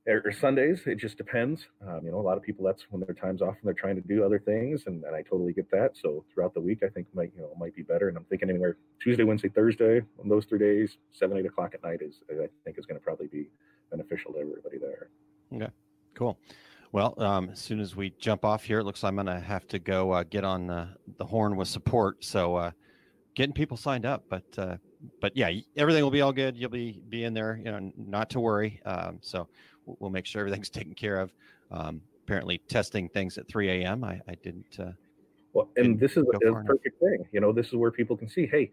[0.06, 0.82] or Sundays.
[0.86, 1.66] It just depends.
[1.88, 3.96] Um, you know, a lot of people that's when their time's off and they're trying
[3.96, 5.92] to do other things, and, and I totally get that.
[5.96, 8.10] So throughout the week, I think might you know might be better.
[8.10, 11.84] And I'm thinking anywhere Tuesday, Wednesday, Thursday on those three days, seven eight o'clock at
[11.84, 13.50] night is I think is going to probably be
[13.92, 15.10] beneficial to everybody there.
[15.54, 15.72] Okay,
[16.16, 16.38] cool.
[16.94, 19.40] Well, um, as soon as we jump off here, it looks like I'm going to
[19.40, 22.24] have to go uh, get on uh, the horn with support.
[22.24, 22.72] So uh,
[23.34, 24.78] getting people signed up, but uh,
[25.20, 26.56] but yeah, everything will be all good.
[26.56, 28.80] You'll be be in there, you know, not to worry.
[28.86, 29.48] Um, so
[29.88, 31.32] we'll, make sure everything's taken care of.
[31.72, 34.04] Um, apparently, testing things at 3 a.m.
[34.04, 34.80] I, I didn't.
[34.80, 34.92] Uh,
[35.54, 36.66] Well, Didn't and this is a, a enough.
[36.68, 37.26] perfect thing.
[37.32, 38.70] You know, this is where people can see, hey,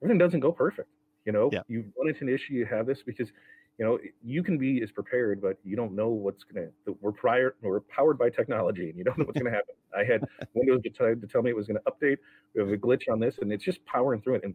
[0.00, 0.88] everything doesn't go perfect.
[1.24, 1.62] You know, Yeah.
[1.66, 3.32] you run into an issue, you have this because,
[3.78, 6.68] you know, you can be as prepared, but you don't know what's gonna.
[7.00, 9.74] We're prior, we're powered by technology, and you don't know what's gonna happen.
[9.96, 12.18] I had Windows decide to tell me it was gonna update.
[12.54, 14.44] We have a glitch on this, and it's just powering through it.
[14.44, 14.54] And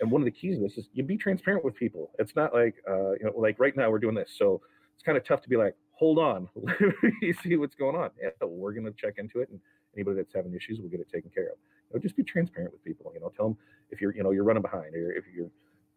[0.00, 2.10] and one of the keys of this is you be transparent with people.
[2.18, 4.60] It's not like, uh, you know, like right now we're doing this, so
[4.94, 6.48] it's kind of tough to be like, hold on,
[7.22, 8.10] you see what's going on.
[8.20, 9.60] Yeah, so we're gonna check into it, and
[9.94, 11.58] anybody that's having issues, we'll get it taken care of.
[11.90, 13.12] You know, just be transparent with people.
[13.14, 13.58] You know, tell them
[13.90, 15.50] if you're, you know, you're running behind, or if you're,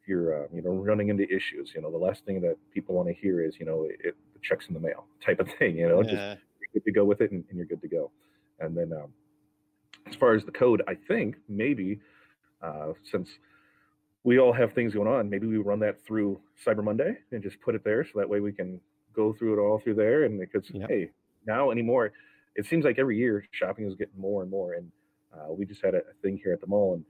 [0.07, 1.73] you're, uh, you know, running into issues.
[1.75, 4.15] You know, the last thing that people want to hear is, you know, it, it
[4.33, 5.77] the checks in the mail type of thing.
[5.77, 7.87] You know, just uh, you're good to go with it, and, and you're good to
[7.87, 8.11] go.
[8.59, 9.13] And then, um,
[10.07, 11.99] as far as the code, I think maybe
[12.61, 13.29] uh, since
[14.23, 17.59] we all have things going on, maybe we run that through Cyber Monday and just
[17.61, 18.79] put it there, so that way we can
[19.13, 20.23] go through it all through there.
[20.23, 20.89] And because Yep.
[20.89, 21.11] hey,
[21.45, 22.11] now anymore,
[22.55, 24.73] it seems like every year shopping is getting more and more.
[24.73, 24.91] And
[25.33, 27.03] uh, we just had a thing here at the mall, and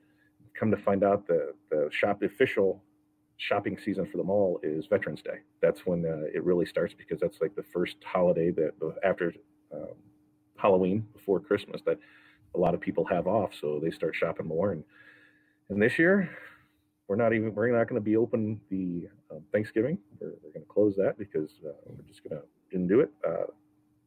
[0.60, 2.84] come to find out the the shop official
[3.38, 5.40] shopping season for the mall is Veterans Day.
[5.62, 8.74] That's when uh, it really starts because that's like the first holiday that
[9.04, 9.34] after
[9.74, 9.96] um,
[10.58, 12.00] Halloween before Christmas that
[12.56, 14.72] a lot of people have off, so they start shopping more.
[14.72, 14.84] And
[15.70, 16.30] and this year,
[17.08, 19.98] we're not even we're not going to be open the um, Thanksgiving.
[20.20, 23.10] We're, we're going to close that because uh, we're just going to didn't do it.
[23.28, 23.46] Uh,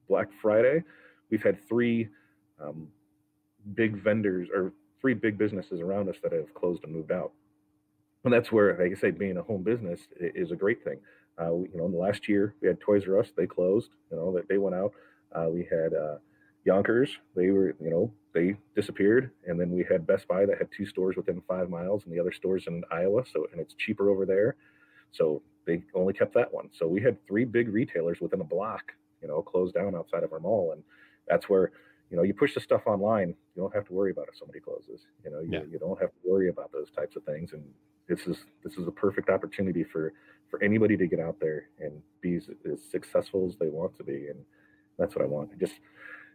[0.09, 0.83] Black Friday,
[1.31, 2.09] we've had three
[2.62, 2.89] um,
[3.74, 7.33] big vendors or three big businesses around us that have closed and moved out.
[8.25, 10.99] And that's where, like I say, being a home business is a great thing.
[11.39, 13.91] Uh, we- you know, in the last year, we had Toys R Us, they closed,
[14.11, 14.93] you know, that they went out.
[15.33, 16.18] Uh, we had uh,
[16.66, 19.31] Younkers, they were, you know, they disappeared.
[19.47, 22.21] And then we had Best Buy that had two stores within five miles and the
[22.21, 23.25] other stores in Iowa.
[23.25, 24.57] So, and it's cheaper over there.
[25.12, 26.68] So they only kept that one.
[26.73, 28.93] So we had three big retailers within a block,
[29.23, 30.73] you know, closed down outside of our mall.
[30.73, 30.83] And
[31.27, 31.73] that's where,
[32.11, 34.61] you know, you push the stuff online, you don't have to worry about if somebody
[34.61, 35.07] closes.
[35.25, 35.62] You know, you, Yeah.
[35.71, 37.53] you don't have to worry about those types of things.
[37.55, 37.64] And
[38.11, 40.15] this is this is a perfect opportunity for
[40.51, 44.05] for anybody to get out there and be as, as successful as they want to
[44.05, 44.29] be.
[44.29, 44.41] And
[44.99, 45.51] that's what I want.
[45.55, 45.75] I just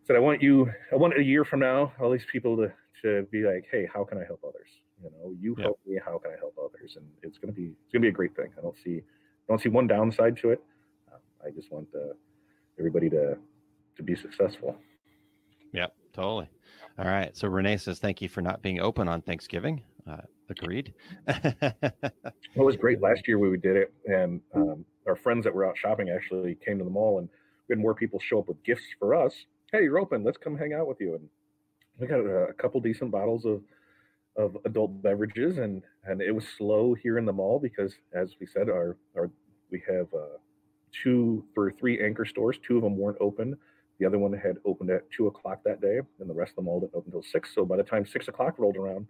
[0.08, 2.74] said I want you I want a year from now, all these people to
[3.04, 4.70] to be like, hey, how can I help others?
[5.04, 5.66] You know, you Yeah.
[5.66, 6.96] help me, how can I help others?
[6.98, 8.54] And it's gonna be it's gonna be a great thing.
[8.58, 10.64] I don't see I don't see one downside to it.
[11.14, 12.14] Um, I just want uh,
[12.80, 13.38] everybody to
[13.98, 14.78] to be successful.
[15.74, 16.50] Yep, totally.
[16.98, 17.36] All right.
[17.36, 19.84] So Renee says, thank you for not being open on Thanksgiving.
[20.10, 20.18] Uh,
[20.50, 20.94] agreed.
[21.28, 25.78] It was great last year we did it, and um, our friends that were out
[25.78, 27.30] shopping actually came to the mall, and
[27.68, 29.34] we had more people show up with gifts for us.
[29.72, 30.24] Hey, you're open.
[30.24, 31.16] Let's come hang out with you.
[31.16, 31.30] And
[32.00, 33.62] we got a, couple decent bottles of
[34.38, 38.46] of adult beverages, and and it was slow here in the mall because, as we
[38.46, 39.30] said, our our
[39.72, 40.38] we have uh,
[41.04, 42.58] two for three anchor stores.
[42.66, 43.58] Two of them weren't open.
[44.00, 46.62] The other one had opened at two o'clock that day, and the rest of the
[46.64, 47.54] mall didn't open until six.
[47.56, 49.08] So by the time six o'clock rolled around,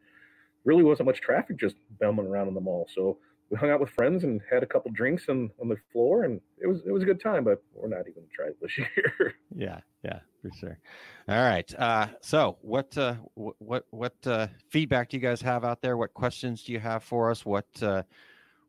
[0.66, 2.88] really wasn't much traffic just bumming around in the mall.
[2.94, 3.18] So
[3.50, 6.42] we hung out with friends and had a couple drinks on, on the floor and
[6.60, 9.80] it was it was a good time but we're not even trying this year yeah,
[10.04, 10.78] yeah, for sure.
[11.30, 11.74] All right.
[11.80, 15.98] Uh, so what uh, what what uh, feedback do you guys have out there?
[15.98, 17.46] What questions do you have for us?
[17.46, 18.04] What uh,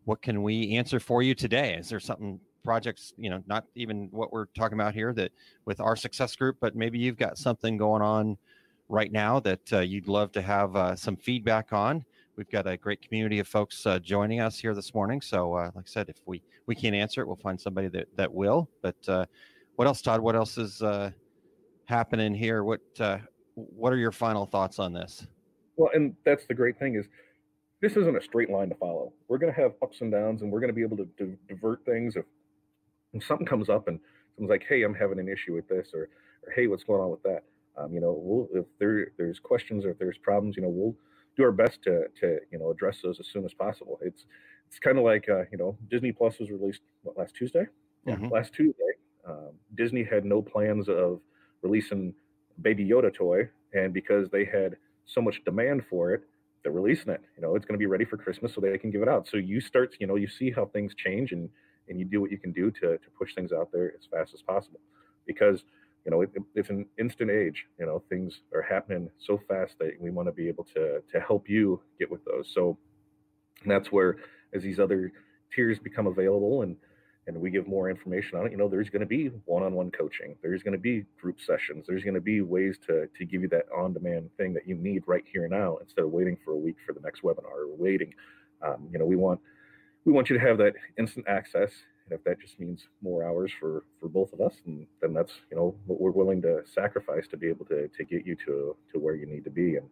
[0.05, 1.75] what can we answer for you today?
[1.75, 5.33] Is there something projects you know not even what we're talking about here that
[5.65, 8.39] with our success group, but maybe you've got something going on
[8.89, 12.05] right now that uh, you'd love to have uh, some feedback on.
[12.37, 15.21] We've got a great community of folks uh, joining us here this morning.
[15.21, 18.09] So, uh, like I said, if we we can't answer it, we'll find somebody that
[18.17, 18.69] that will.
[18.83, 19.27] But uh,
[19.77, 20.21] what else, Todd?
[20.21, 21.11] What else is uh,
[21.87, 22.63] happening here?
[22.65, 22.81] What
[23.55, 25.27] what are your final thoughts on this?
[25.77, 27.07] well and that's the great thing is
[27.81, 30.51] this isn't a straight line to follow we're going to have ups and downs and
[30.51, 32.25] we're going to be able to di- divert things if,
[33.13, 34.01] if something comes up and
[34.35, 36.09] someone's like hey i'm having an issue with this or
[36.43, 37.45] or hey what's going on with that
[37.77, 40.97] um, you know we'll if there there's questions or if there's problems you know we'll
[41.37, 43.99] do our best to to you know address those as soon as possible.
[44.03, 44.27] It's
[44.69, 47.67] it's kind of like uh, you know disney plus was released what, last tuesday?
[48.07, 48.31] Mhm.
[48.31, 48.93] last tuesday
[49.27, 51.21] um, disney had no plans of
[51.63, 52.15] releasing
[52.63, 56.23] baby yoda toy and because they had so much demand for it
[56.63, 57.21] they're releasing it.
[57.37, 59.29] You know it's going to be ready for christmas so they can give it out.
[59.29, 61.49] So you start you know you see how things change and
[61.89, 64.35] and you do what you can do to to push things out there as fast
[64.35, 64.81] as possible.
[65.27, 65.65] Because
[66.07, 69.91] you know it, it's an instant age you know things are happening so fast that
[70.01, 72.51] we want to be able to to help you get with those.
[72.55, 72.79] So
[73.67, 74.17] that's where
[74.55, 75.13] as these other
[75.55, 76.77] tiers become available and
[77.27, 80.37] and we give more information on it you know there's going to be one-on-one coaching
[80.43, 83.49] there's going to be group sessions there's going to be ways to to give you
[83.49, 86.57] that on-demand thing that you need right here and now instead of waiting for a
[86.57, 88.15] week for the next webinar or waiting.
[88.63, 89.41] Um, you know we want
[90.05, 91.71] we want you to have that instant access
[92.09, 95.33] and if that just means more hours for for both of us and then that's
[95.51, 98.77] you know what we're willing to sacrifice to be able to to get you to
[98.93, 99.77] to where you need to be.
[99.77, 99.89] And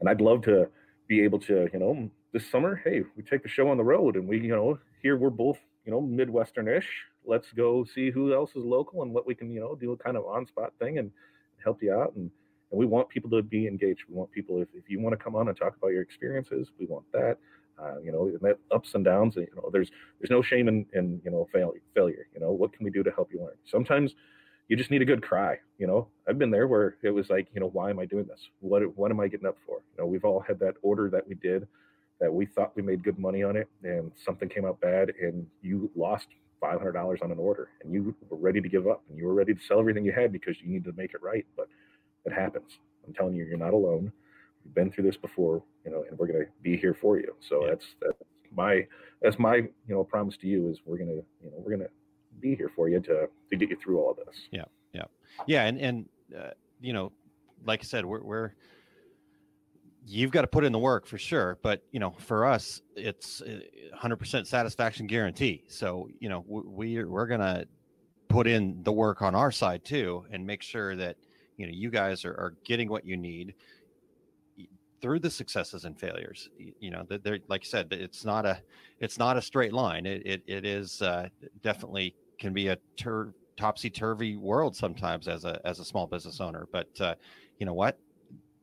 [0.00, 0.68] and i'd love to
[1.08, 4.16] be able to you know this summer hey we take the show on the road
[4.16, 6.88] and we you know here we're both you know midwestern-ish.
[7.24, 9.96] Let's go see who else is local and what we can you know do a
[9.96, 11.10] kind of on-spot thing and
[11.62, 12.14] help you out.
[12.16, 12.30] And
[12.72, 14.02] and we want people to be engaged.
[14.08, 16.68] We want people if, if you want to come on and talk about your experiences
[16.80, 17.38] we want that
[17.82, 21.20] uh, you know that ups and downs you know there's there's no shame in in
[21.24, 23.56] you know failure failure you know what can we do to help you learn?
[23.64, 24.14] Sometimes
[24.68, 26.08] you just need a good cry you know?
[26.28, 28.40] I've been there where it was like you know why am i doing this?
[28.60, 29.76] What what am i getting up for?
[29.96, 31.66] You know we've all had that order that we did
[32.20, 35.46] that we thought we made good money on it and something came out bad and
[35.62, 36.28] you lost
[36.62, 39.52] $500 on an order and you were ready to give up and you were ready
[39.52, 41.68] to sell everything you had because you needed to make it right but
[42.24, 42.78] it happens.
[43.06, 44.12] I'm telling you you're not alone
[44.66, 47.34] we've been through this before you know and we're going to be here for you
[47.40, 47.70] so Yeah.
[47.70, 48.18] that's that's
[48.52, 48.86] my
[49.22, 51.86] that's my you know promise to you is we're going to you know we're going
[51.86, 51.94] to
[52.40, 55.04] be here for you to to get you through all of this Yeah, yeah,
[55.46, 56.50] yeah, and and uh,
[56.80, 57.12] you know,
[57.64, 58.52] like I said, we're we're
[60.06, 63.40] you've got to put in the work for sure, but you know, for us, it's
[63.42, 63.60] uh,
[64.00, 65.64] 100% satisfaction guarantee.
[65.68, 66.62] So you know, we
[66.96, 67.64] we're, we're gonna
[68.28, 71.16] put in the work on our side too, and make sure that
[71.56, 73.54] you know you guys are, are getting what you need
[75.02, 76.48] through the successes and failures
[76.80, 78.58] you know they're like i said it's not a
[79.00, 80.06] it's not a straight line.
[80.06, 81.28] It it, it is uh,
[81.62, 86.40] definitely can be a tur- topsy turvy world sometimes as a as a small business
[86.40, 87.14] owner but uh,
[87.58, 87.98] you know what?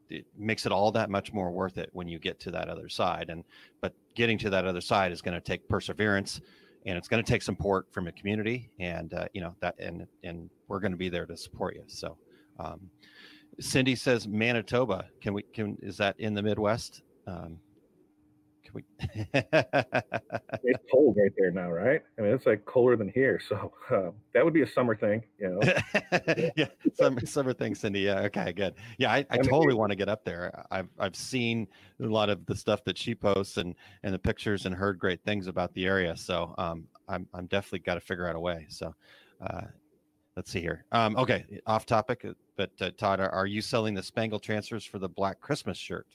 [0.10, 2.90] It makes it all that much more worth it when you get to that other
[2.90, 3.44] side and
[3.82, 6.42] but getting to that other side is going to take perseverance
[6.86, 10.06] and it's going to take support from a community and uh, you know that and
[10.24, 12.18] and we're going to be there to support you so
[12.60, 12.80] um,
[13.60, 17.58] cindy says manitoba can we can is that in the midwest um,
[18.64, 18.84] can we
[19.34, 24.10] it's cold right there now right i mean it's like colder than here so uh,
[24.34, 25.60] that would be a summer thing you know
[26.56, 28.01] yeah, summer, summer thing, Cindy.
[28.01, 28.76] Yeah, okay, good.
[28.97, 30.66] Yeah, I, I I mean, totally want to get up there.
[30.72, 31.68] I've I've seen
[32.01, 35.24] a lot of the stuff that she posts and and the pictures and heard great
[35.24, 36.16] things about the area.
[36.16, 38.66] So um, I'm I'm definitely got to figure out a way.
[38.70, 38.93] So
[39.41, 39.62] uh,
[40.36, 40.86] let's see here.
[40.92, 44.86] Um, okay, off topic, uh, but uh, Todd, are, are you selling the Spangle transfers
[44.86, 46.08] for the Black Christmas shirt?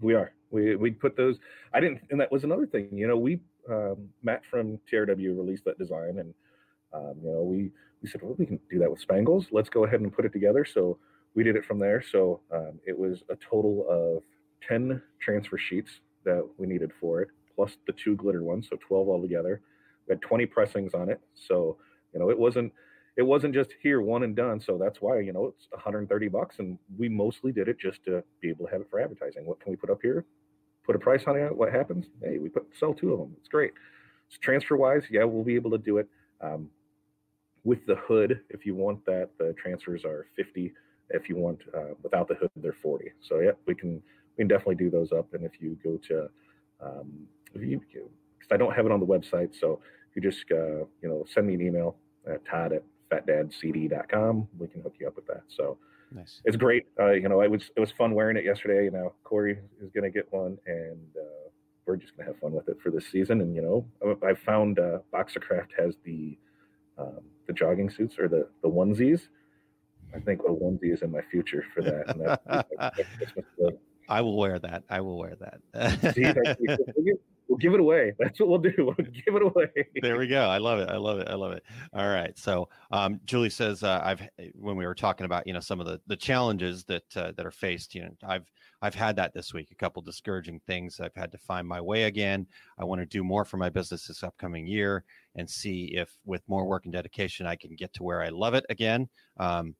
[0.00, 0.32] We are.
[0.50, 1.38] We we put those.
[1.72, 2.88] I didn't, and that was another thing.
[2.92, 3.40] You know, we
[3.70, 6.34] um, Matt from TRW released that design, and
[6.92, 7.70] um, you know, we
[8.02, 9.46] we said, well, we can do that with spangles.
[9.50, 10.64] Let's go ahead and put it together.
[10.64, 10.98] So
[11.34, 12.02] we did it from there.
[12.02, 14.22] So um, it was a total of
[14.66, 19.08] ten transfer sheets that we needed for it, plus the two glitter ones, so twelve
[19.08, 19.60] altogether.
[20.06, 21.78] We had twenty pressings on it, so
[22.12, 22.72] you know, it wasn't
[23.16, 24.60] it wasn't just here one and done.
[24.60, 28.22] So that's why you know it's 130 bucks, and we mostly did it just to
[28.40, 29.46] be able to have it for advertising.
[29.46, 30.24] What can we put up here?
[30.84, 31.56] Put a price on it.
[31.56, 32.06] What happens?
[32.22, 33.34] Hey, we put sell two of them.
[33.38, 33.72] It's great.
[34.28, 36.08] So transfer wise, yeah, we'll be able to do it.
[36.40, 36.68] Um,
[37.64, 40.72] with the hood, if you want that, the transfers are 50.
[41.10, 43.12] If you want uh, without the hood, they're 40.
[43.20, 44.02] So yeah, we can
[44.36, 45.32] we can definitely do those up.
[45.32, 46.28] And if you go to,
[46.80, 49.80] um, if you, because I don't have it on the website, so
[50.14, 51.96] you just uh, you know send me an email
[52.28, 54.48] at Todd at fatdadcd.com.
[54.58, 55.42] We can hook you up with that.
[55.48, 55.78] So
[56.12, 56.40] Nice.
[56.44, 56.86] it's great.
[56.98, 58.84] Uh, you know, it was it was fun wearing it yesterday.
[58.84, 61.48] You know, Corey is going to get one, and uh,
[61.84, 63.40] we're just going to have fun with it for this season.
[63.40, 66.38] And you know, I I found uh, Boxercraft has the
[66.98, 69.28] um, the jogging suits or the the onesies.
[70.14, 72.08] I think a onesie is in my future for that.
[72.08, 73.80] And that's, that's Christmas present.
[74.08, 74.84] I will wear that.
[74.88, 75.60] I will wear that.
[77.56, 78.12] We'll, give, it away.
[78.18, 78.72] That's what we'll do.
[78.78, 79.68] We'll give it away.
[80.02, 80.42] there we go.
[80.42, 80.88] I love it.
[80.88, 81.28] I love it.
[81.28, 81.62] I love it.
[81.92, 82.36] All right.
[82.38, 84.22] So, um, Julie says, uh, I've
[84.54, 87.46] when we were talking about you know some of the the challenges that uh, that
[87.46, 87.94] are faced.
[87.94, 88.44] You know, I've
[88.82, 89.70] I've had that this week.
[89.70, 91.00] A couple discouraging things.
[91.00, 92.46] I've had to find my way again.
[92.78, 95.04] I want to do more for my business this upcoming year
[95.34, 98.54] and see if with more work and dedication I can get to where I love
[98.54, 99.08] it again.
[99.38, 99.74] Um,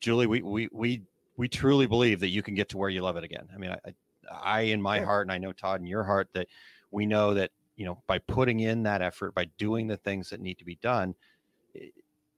[0.00, 1.02] Julie, we we we
[1.36, 3.48] we truly believe that you can get to where you love it again.
[3.52, 3.94] I mean, I,
[4.30, 6.48] I in my heart, and I know Todd in your heart that
[6.94, 10.40] we know that you know by putting in that effort, by doing the things that
[10.40, 11.14] need to be done,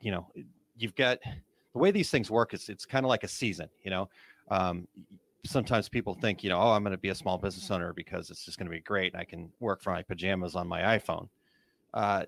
[0.00, 0.26] you know,
[0.76, 1.18] you've got
[1.72, 3.68] the way these things work is it's kind of like a season.
[3.84, 4.08] You know,
[4.50, 4.88] um,
[5.44, 8.30] sometimes people think, you know, oh, I'm going to be a small business owner because
[8.30, 10.98] it's just going to be great and I can work from my pajamas on my
[10.98, 11.28] iPhone.
[11.94, 12.24] Uh,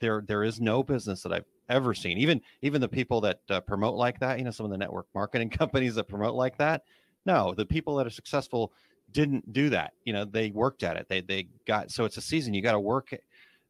[0.00, 2.18] there, there is no business that I've ever seen.
[2.18, 5.06] Even, even the people that uh, promote like that, you know, some of the network
[5.14, 6.82] marketing companies that promote like that.
[7.24, 8.72] No, the people that are successful
[9.12, 9.92] didn't do that.
[10.04, 11.06] You know, they worked at it.
[11.08, 12.54] They, they got so it's a season.
[12.54, 13.14] You got to work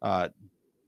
[0.02, 0.28] uh,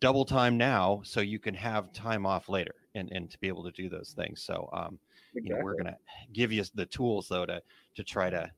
[0.01, 3.64] double time now so you can have time off later and and to be able
[3.64, 4.42] to do those things.
[4.42, 4.99] So, um,
[5.34, 5.96] you know we're going to
[6.32, 7.62] give you the tools though to
[7.96, 8.51] to try to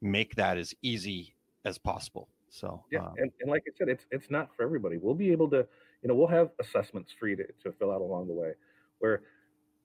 [0.00, 1.34] make that as easy
[1.64, 4.98] as possible so Yeah, um, and, and like I said, it's it's not for everybody.
[4.98, 5.66] We'll be able to,
[6.02, 8.52] you know, we'll have assessments for you to, to fill out along the way
[8.98, 9.22] where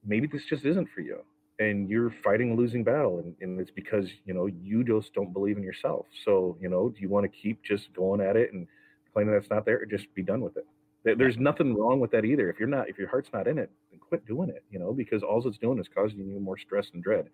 [0.05, 1.21] maybe this just isn't for you
[1.59, 5.33] and you're fighting a losing battle and, and it's because, you know, you just don't
[5.33, 6.05] believe in yourself.
[6.23, 8.67] So, you know, do you want to keep just going at it and
[9.13, 10.65] claiming that's not there or just be done with it?
[11.03, 12.49] There- There's nothing wrong with that either.
[12.49, 14.93] If you're not, if your heart's not in it, then quit doing it, you know,
[14.93, 17.29] because all it's doing is causing you more stress and dread.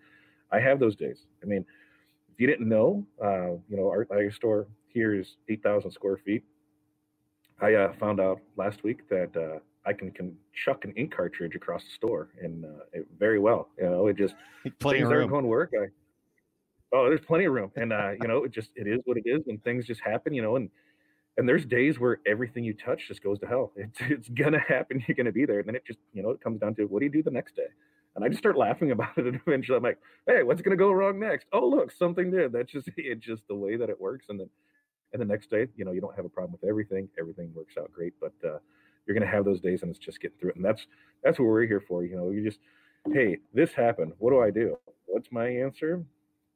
[0.52, 1.26] I have those days.
[1.42, 1.66] I mean,
[2.32, 6.44] if you didn't know, uh, you know, our, our store here is 8,000 square feet.
[7.62, 11.56] I uh, found out last week that uh, I can, can chuck an ink cartridge
[11.56, 13.70] across the store and uh, it, very well.
[13.78, 14.36] You know, it just
[14.80, 15.72] plenty things of aren't room going to work.
[15.80, 15.88] I,
[16.94, 19.24] oh, there's plenty of room, and uh, you know, it just it is what it
[19.26, 20.34] is, and things just happen.
[20.34, 20.70] You know, and
[21.38, 23.72] and there's days where everything you touch just goes to hell.
[23.78, 25.04] It's it's gonna happen.
[25.08, 27.00] You're gonna be there, and then it just you know it comes down to what
[27.00, 27.68] do you do the next day.
[28.16, 30.92] And I just start laughing about it, and eventually I'm like, "Hey, what's gonna go
[30.92, 31.48] wrong next?
[31.52, 34.28] Oh, look, something did." That's just it's just the way that it works.
[34.30, 34.50] And then,
[35.12, 37.10] and the next day, you know, you don't have a problem with everything.
[37.20, 38.60] Everything works out great, but uh,
[39.06, 40.56] you're gonna have those days, and it's just getting through it.
[40.58, 40.88] And that's
[41.24, 42.04] that's what we're here for.
[42.06, 42.60] You know, you just,
[43.12, 44.14] hey, this happened.
[44.18, 44.78] What do I do?
[45.06, 46.04] What's my answer?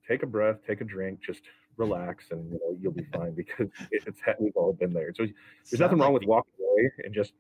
[0.08, 1.42] Take a breath, take a drink, just
[1.78, 5.14] relax, and you know you'll be fine because it, it's we've all been there.
[5.16, 5.26] So
[5.70, 7.34] there's nothing wrong with walking away and just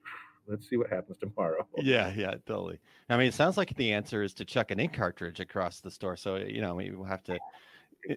[0.49, 1.67] let's see what happens tomorrow.
[1.77, 2.79] yeah yeah totally
[3.09, 5.91] i mean it sounds like the answer is to chuck an ink cartridge across the
[5.91, 7.37] store so you know maybe we'll have to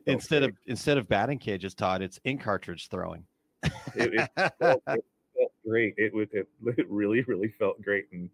[0.06, 3.24] instead of instead of batting cages todd it's ink cartridge throwing
[3.96, 5.04] It- it felt, it
[5.70, 5.94] great.
[5.96, 6.48] It was it,
[6.78, 8.30] it really really felt great, and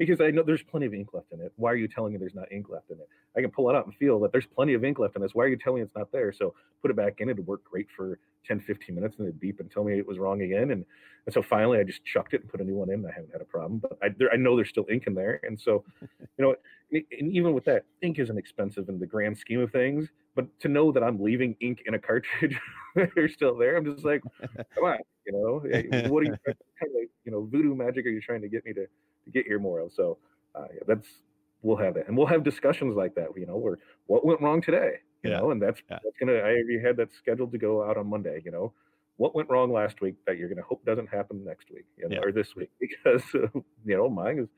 [0.00, 1.52] because I know there's plenty of ink left in it.
[1.56, 3.06] Why are you telling me there's not ink left in it?
[3.36, 5.32] I can pull it out and feel that there's plenty of ink left in this.
[5.34, 6.32] Why are you telling me it's not there?
[6.32, 7.28] So put it back in.
[7.28, 10.18] It worked great for 10, 15 minutes, and it'd beep and tell me it was
[10.18, 10.70] wrong again.
[10.70, 10.86] And
[11.26, 13.04] and so finally, I just chucked it and put a new one in.
[13.04, 15.38] I haven't had a problem, but I there, I know there's still ink in there,
[15.42, 16.54] and so you know,
[16.92, 20.08] and and even with that, ink isn't expensive in the grand scheme of things.
[20.34, 22.58] But to know that I'm leaving ink in a cartridge,
[22.94, 23.76] they're still there.
[23.76, 24.22] I'm just like,
[24.74, 28.10] come on, you know, what are you kind of like, you know, voodoo magic are
[28.10, 28.86] you trying to get me to
[29.32, 29.92] get more of?
[29.92, 30.18] So
[30.54, 31.22] uh, yeah, that's
[31.62, 33.28] we'll have that, and we'll have discussions like that.
[33.36, 35.98] You know, where what went wrong today, you Yeah, know, and that's yeah.
[36.02, 36.34] that's gonna.
[36.34, 38.42] I already had that scheduled to go out on Monday.
[38.44, 38.74] You know,
[39.16, 42.14] what went wrong last week that you're gonna hope doesn't happen next week, you know,
[42.14, 42.20] Yeah.
[42.22, 43.48] or this week, because uh,
[43.84, 44.48] you know mine is.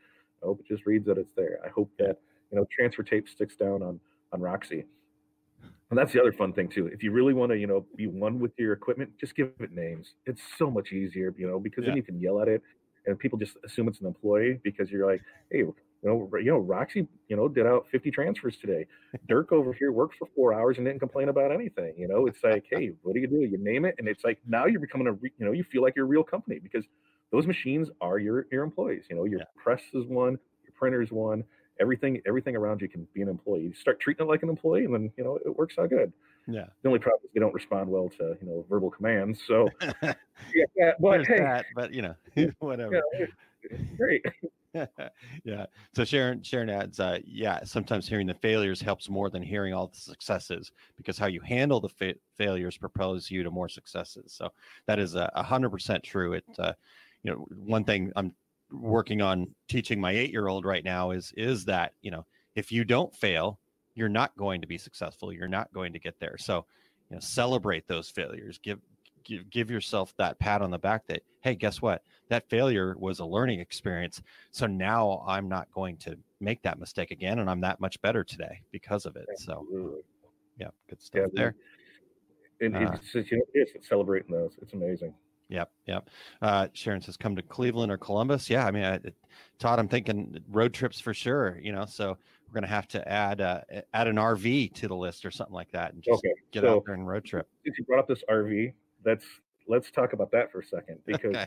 [0.43, 1.61] I hope it just reads that it's there.
[1.65, 2.19] I hope that
[2.51, 4.01] you know transfer tape sticks down on
[4.33, 4.87] on Roxy.
[5.91, 6.87] And that's the other fun thing too.
[6.87, 9.73] If you really want to, you know, be one with your equipment, just give it
[9.73, 10.15] names.
[10.25, 12.63] It's so much easier, you know, because then you can yell at it,
[13.07, 16.59] and people just assume it's an employee because you're like, hey, you know, you know,
[16.59, 18.87] Roxy, you know, did out 50 transfers today.
[19.29, 21.95] Dirk over here worked for four hours and didn't complain about anything.
[21.97, 23.41] You know, it's like, hey, what do you do?
[23.41, 25.83] You name it, and it's like now you're becoming a, re- you know, you feel
[25.83, 26.85] like you're a real company because
[27.31, 29.05] those machines are your your employees.
[29.11, 29.45] You know, your Yeah.
[29.57, 31.45] press is one, your printer is one.
[31.81, 33.63] Everything, everything around you can be an employee.
[33.63, 36.13] You start treating it like an employee, and then you know it works out good.
[36.47, 36.67] Yeah.
[36.83, 39.41] The only problem is they don't respond well to you know verbal commands.
[39.47, 39.71] So
[40.03, 40.15] yeah,
[40.77, 42.15] yeah but hey, that, but you know,
[42.59, 43.03] whatever.
[43.13, 44.25] yeah, great.
[45.45, 45.67] yeah.
[45.95, 49.89] So Sharon Sharon adds, uh, yeah, sometimes hearing the failures helps more than hearing all
[49.89, 54.33] the successes because how you handle the fa- failures propels you to more successes.
[54.33, 54.51] So
[54.87, 56.33] that is a a hundred percent true.
[56.35, 56.73] It, uh,
[57.23, 58.35] you know, one thing I'm
[58.73, 62.73] working on teaching my eight year old right now is is that you know if
[62.73, 63.59] you don't fail,
[63.95, 65.33] you're not going to be successful.
[65.33, 66.37] You're not going to get there.
[66.39, 66.67] So
[67.11, 68.59] you know, celebrate those failures.
[68.63, 68.79] Give
[69.25, 72.03] give give yourself that pat on the back that hey, guess what?
[72.29, 74.23] That failure was a learning experience.
[74.53, 78.25] So now I'm not going to make that mistake again, and I'm that much better
[78.25, 79.27] today because of it.
[79.37, 79.67] So
[80.59, 81.55] yeah, good stuff Yeah, there.
[82.61, 84.53] And Uh, it's, just, you know, it's celebrating those.
[84.63, 85.15] It's amazing.
[85.49, 86.09] Yep, yep.
[86.41, 89.01] Uh, Sharon says, "Come to Cleveland or Columbus." Yeah, I mean, I,
[89.59, 91.59] Todd, I'm thinking road trips for sure.
[91.61, 92.17] You know, so
[92.53, 93.63] we're gonna have to add uh,
[93.95, 96.77] add an RV to the list or something like that, and just Okay, get so-
[96.77, 97.49] out there and road trip.
[97.65, 98.73] Since you brought up this RV,
[99.05, 99.25] that's
[99.67, 101.47] let's talk about that for a second because Okay.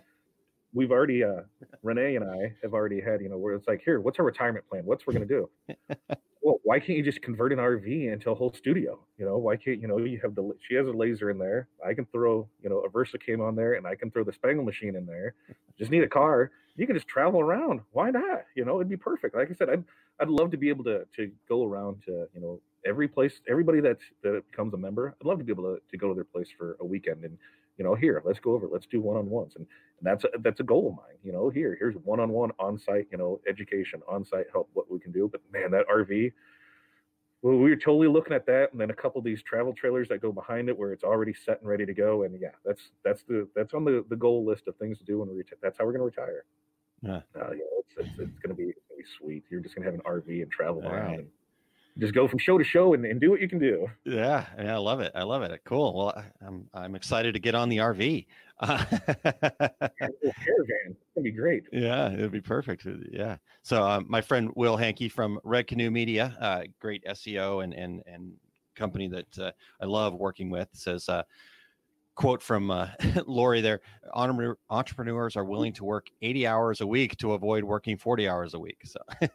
[0.74, 1.42] we've already uh
[1.84, 4.66] renee and i have already had you know where it's like here what's our retirement
[4.70, 5.76] plan what's we're going to do
[6.46, 9.00] well why can't you just convert an rv into a whole studio?
[9.18, 11.68] You know why can't you know you have the she has a laser in there.
[11.86, 14.64] I can throw you know a VersaCAMM on there and i can throw the spangle
[14.64, 15.34] machine in there.
[15.78, 16.52] Just need a car.
[16.78, 17.82] You can just travel around.
[17.92, 18.44] Why not?
[18.56, 19.36] You know it'd be perfect.
[19.36, 19.84] Like i said i'd
[20.22, 23.82] i'd love to be able to to go around to you know every place everybody
[23.82, 26.24] that's that becomes a member i'd love to be able to, to go to their
[26.24, 27.38] place for a weekend and
[27.78, 29.66] you know here let's go over let's do one-on-ones and
[30.00, 33.18] and that's a, that's a goal of mine you know here here's one-on-one on-site you
[33.18, 36.32] know education on-site help what we can do but man that rv
[37.42, 40.08] well, we were totally looking at that and then a couple of these travel trailers
[40.10, 42.90] that go behind it where it's already set and ready to go and yeah that's
[43.04, 45.60] that's the that's on the the goal list of things to do when we reti-
[45.62, 46.46] that's how we're going to retire
[47.04, 47.22] Yeah.
[47.40, 49.76] uh, you know, it's, it's, it's going to be, it's gonna be sweet you're just
[49.76, 51.20] going to have an rv and travel All around right.
[51.20, 51.28] and
[51.98, 54.76] just go from show to show and, and do what you can do Yeah, yeah,
[54.76, 55.12] I love it.
[55.16, 55.62] I love it.
[55.64, 55.94] Cool.
[55.96, 58.26] Well, I- I'm I'm excited to get on the RV.
[58.60, 58.84] Uh,
[60.00, 62.86] caravan to be great yeah, it'd be perfect.
[62.86, 63.38] Uh, Yeah.
[63.64, 68.02] So um, my friend Will Hankey from Red Canoe Media, uh, great SEO and and
[68.06, 68.34] and
[68.76, 71.08] company that uh, I love working with, says.
[72.16, 72.88] Quote from uh,
[73.28, 73.82] Lori there
[74.14, 78.60] entrepreneurs are willing to work 80 hours a week to avoid working 40 hours a
[78.60, 78.82] week.
[78.86, 79.00] So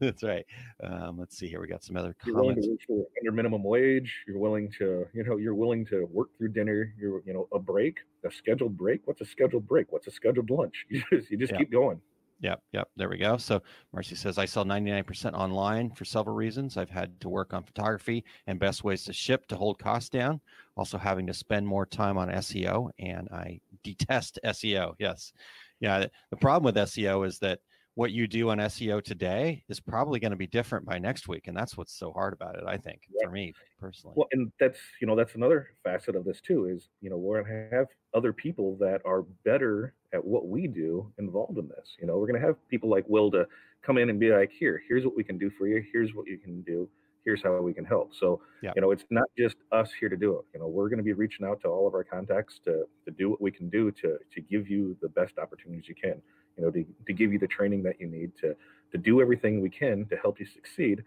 [0.00, 0.46] that's right.
[0.82, 1.60] Um, let's see here.
[1.60, 2.86] We got some other you're willing comments.
[2.88, 6.48] to work under minimum wage you're willing to you know you're willing to work through
[6.48, 10.10] dinner you're you know a break a scheduled break what's a scheduled break what's a
[10.10, 11.58] scheduled lunch you just you just Yeah.
[11.58, 12.00] keep going
[12.40, 12.88] Yep, yep.
[12.96, 13.36] There we go.
[13.36, 13.62] So
[13.92, 16.76] Marcy says I sell 99% online for several reasons.
[16.76, 20.40] I've had to work on photography and best ways to ship to hold costs down.
[20.76, 24.94] Also having to spend more time on SEO, and I detest SEO.
[24.98, 25.32] Yes,
[25.80, 26.06] yeah.
[26.30, 27.58] The problem with SEO is that
[27.94, 31.48] what you do on SEO today is probably going to be different by next week,
[31.48, 32.62] and that's what's so hard about it.
[32.64, 34.14] I think for me personally.
[34.16, 37.42] well and that's you know that's another facet of this too is you know we're
[37.42, 41.96] going to have other people that are better at what we do involved in this
[42.00, 42.16] you know?
[42.18, 43.46] We're going to have people like will to
[43.82, 45.84] come in and be like here here's what we can do for you.
[45.92, 46.88] Here's what you can do.
[47.24, 48.14] Here's how we can help.
[48.14, 48.72] So Yeah.
[48.74, 50.44] you know it's not just us here to do it.
[50.54, 53.10] You know we're going to be reaching out to all of our contacts to to
[53.10, 56.20] do what we can do to to give you the best opportunities you can
[56.56, 58.56] you know to, to give you the training that you need to
[58.92, 61.04] to do everything we can to help you succeed.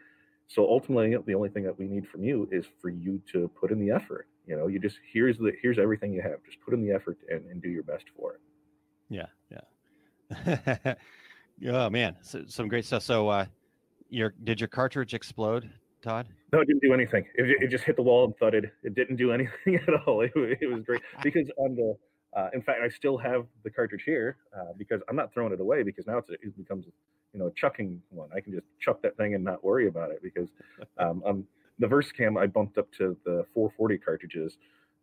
[0.48, 3.72] So ultimately the only thing that we need from you is for you to put
[3.72, 6.44] in the effort you know you just here's the here's everything you have.
[6.46, 8.42] Just put in the effort and, and do your best for it.
[9.10, 10.96] Yeah, yeah.
[11.72, 13.04] oh man, so, some great stuff.
[13.04, 13.46] So, uh,
[14.10, 15.70] your did your cartridge explode,
[16.02, 16.28] Todd?
[16.54, 17.26] no it didn't do anything.
[17.36, 18.72] It, it just hit the wall and thudded.
[18.84, 20.22] It didn't do anything at all.
[20.22, 21.02] It, it was great.
[21.24, 21.96] Because on the
[22.34, 25.60] uh, in fact i still have the cartridge here uh, because i'm not throwing it
[25.60, 26.86] away because now it's a, it becomes
[27.34, 28.30] you know a chucking one.
[28.36, 30.50] I can just chuck that thing and not worry about it because
[30.98, 31.46] um, um
[31.82, 34.58] the VersaCAMM i bumped up to the 440 cartridges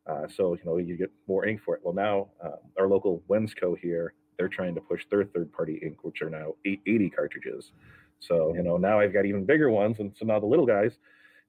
[0.09, 1.83] uh, so you know you get more ink for it.
[1.85, 5.99] Well now um, our local wensco here they're trying to push their third party ink
[6.03, 7.73] which are now 880 cartridges.
[8.21, 10.93] So you know now i've got even bigger ones and so now the little guys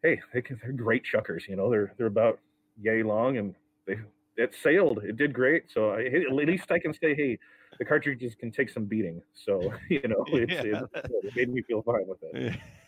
[0.04, 2.40] hey they can, they're great chuckers you know they're they're about
[2.82, 3.56] yay long and
[3.88, 3.96] they
[4.36, 5.64] it sailed it did great.
[5.74, 7.38] So I, at least i can say hey
[7.80, 9.22] the cartridges can take some beating.
[9.46, 10.82] So you know it's, Yeah.
[10.96, 12.60] it's, it made me feel fine with it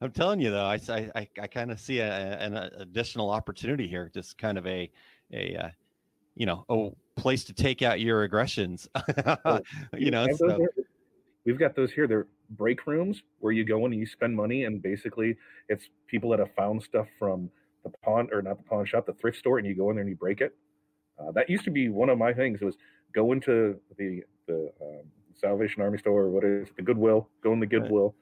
[0.00, 4.10] I'm telling you though, I I, I kind of see a, an additional opportunity here,
[4.12, 4.90] just kind of a
[5.32, 5.68] a uh,
[6.36, 6.90] you know a
[7.20, 8.88] place to take out your aggressions.
[9.96, 10.66] you know, so.
[11.44, 12.06] we've got those here.
[12.06, 15.36] They're break rooms where you go in and you spend money, and basically
[15.68, 17.50] it's people that have found stuff from
[17.84, 20.02] the pawn or not the pawn shop, the thrift store, and you go in there
[20.02, 20.54] and you break it.
[21.18, 22.60] Uh, that used to be one of my things.
[22.62, 22.76] It was
[23.14, 27.52] go into the the um, Salvation Army store or what is it, the Goodwill, go
[27.52, 28.14] in the Goodwill,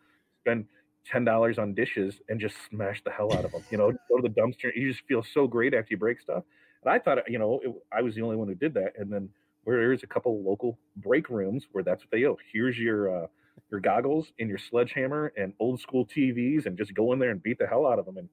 [0.42, 0.66] spend
[1.10, 3.62] ten dollars on dishes and just smash the hell out of them.
[3.70, 4.74] You know, go to the dumpster.
[4.74, 6.44] You just feel so great after you break stuff.
[6.84, 8.92] And I thought, you know, it, I was the only one who did that.
[8.98, 9.28] And then
[9.64, 12.36] where there's a couple local break rooms where that's what they do.
[12.52, 13.26] Here's your uh,
[13.70, 17.42] your goggles and your sledgehammer and old school TVs, and just go in there and
[17.42, 18.16] beat the hell out of them.
[18.18, 18.28] And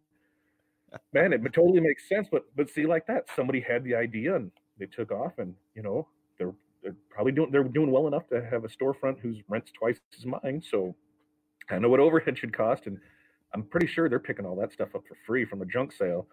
[1.13, 2.27] man, it totally makes sense.
[2.31, 5.81] But but see, like that, somebody had the idea and they took off, and you
[5.81, 6.07] know,
[6.37, 6.53] they're
[6.83, 10.25] they're probably doing they're doing well enough to have a storefront whose rent's twice as
[10.25, 10.61] mine.
[10.69, 10.95] So
[11.69, 12.99] I know what overhead should cost, and
[13.53, 16.27] I'm pretty sure they're picking all that stuff up for free from a junk sale.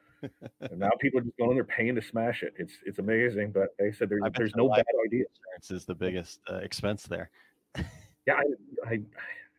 [0.60, 2.54] and now people are just going there paying to smash it.
[2.56, 5.24] It's it's amazing, but they said there, there's no bad idea.
[5.34, 7.30] Insurance is the biggest uh, expense there.
[8.26, 8.44] yeah, I,
[8.88, 9.00] I,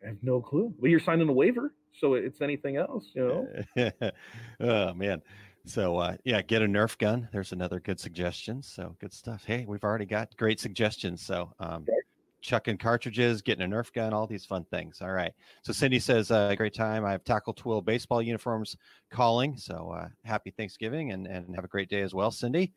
[0.03, 0.73] I have no clue.
[0.77, 4.11] Well, you're signing a waiver, so it's anything else, you know.
[4.59, 5.21] oh man.
[5.65, 7.29] So uh, yeah, get a Nerf gun.
[7.31, 8.61] There's another good suggestion.
[8.61, 9.43] So good stuff.
[9.45, 11.21] Hey, we've already got great suggestions.
[11.21, 12.02] So um, okay.
[12.43, 15.01] Chucking cartridges, getting a Nerf gun, all these fun things.
[15.01, 15.33] All right.
[15.63, 17.05] So Cindy says, uh, great time.
[17.05, 18.77] I have tackle twill baseball uniforms
[19.09, 19.57] calling.
[19.57, 22.73] So uh, happy Thanksgiving and and have a great day as well, Cindy.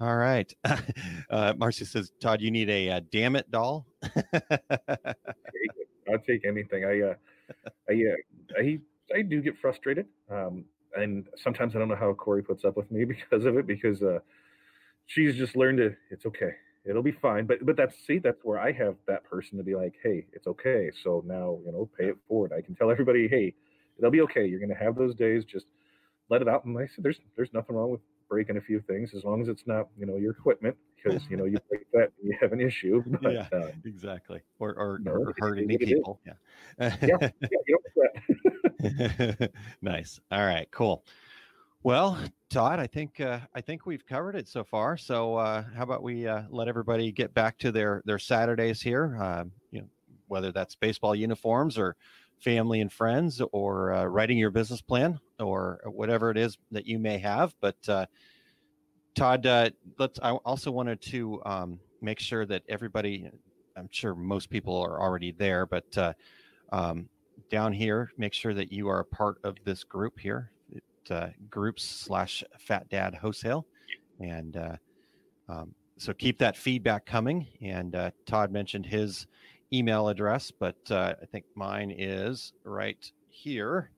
[0.00, 0.52] All right.
[1.30, 3.86] uh, Marcy says, Todd, you need a uh, damn it doll.
[4.04, 4.12] I'll
[6.26, 6.84] take anything.
[6.84, 7.14] I, uh,
[7.88, 8.78] I, uh, I,
[9.14, 10.06] I do get frustrated.
[10.30, 10.64] Um,
[10.96, 14.02] and sometimes I don't know how Corey puts up with me because of it, because,
[14.02, 14.20] uh,
[15.06, 16.52] she's just learned to, it's okay.
[16.88, 17.46] It'll be fine.
[17.46, 20.46] But, but that's, see, that's where I have that person to be like, Hey, it's
[20.46, 20.90] okay.
[21.04, 22.52] So now, you know, pay it forward.
[22.56, 23.54] I can tell everybody, Hey,
[23.98, 24.46] it'll be okay.
[24.46, 25.44] You're going to have those days.
[25.44, 25.66] Just
[26.30, 26.64] let it out.
[26.64, 29.48] And I said, there's, there's nothing wrong with breaking a few things as long as
[29.48, 32.60] it's not you know your equipment because you know you break that you have an
[32.60, 37.30] issue but, yeah um, exactly or or, no, or hurt any people yeah yeah,
[38.82, 39.46] yeah
[39.82, 41.04] nice all right cool
[41.82, 42.18] well
[42.50, 46.02] todd i think uh, i think we've covered it so far so uh, how about
[46.02, 49.88] we uh, let everybody get back to their their saturdays here um, you know
[50.28, 51.96] whether that's baseball uniforms or
[52.40, 56.98] family and friends or uh, writing your business plan or whatever it is that you
[56.98, 57.54] may have.
[57.60, 58.06] But uh,
[59.14, 60.18] Todd, uh, let's.
[60.22, 63.28] I also wanted to um, make sure that everybody.
[63.76, 66.12] I'm sure most people are already there, but uh,
[66.72, 67.08] um,
[67.48, 70.50] down here, make sure that you are a part of this group here.
[71.10, 73.66] Uh, groups slash Fat Dad Wholesale,
[74.20, 74.76] and uh,
[75.48, 77.46] um, so keep that feedback coming.
[77.60, 79.26] And Todd mentioned his
[79.72, 83.90] email address, but uh, I think mine is right here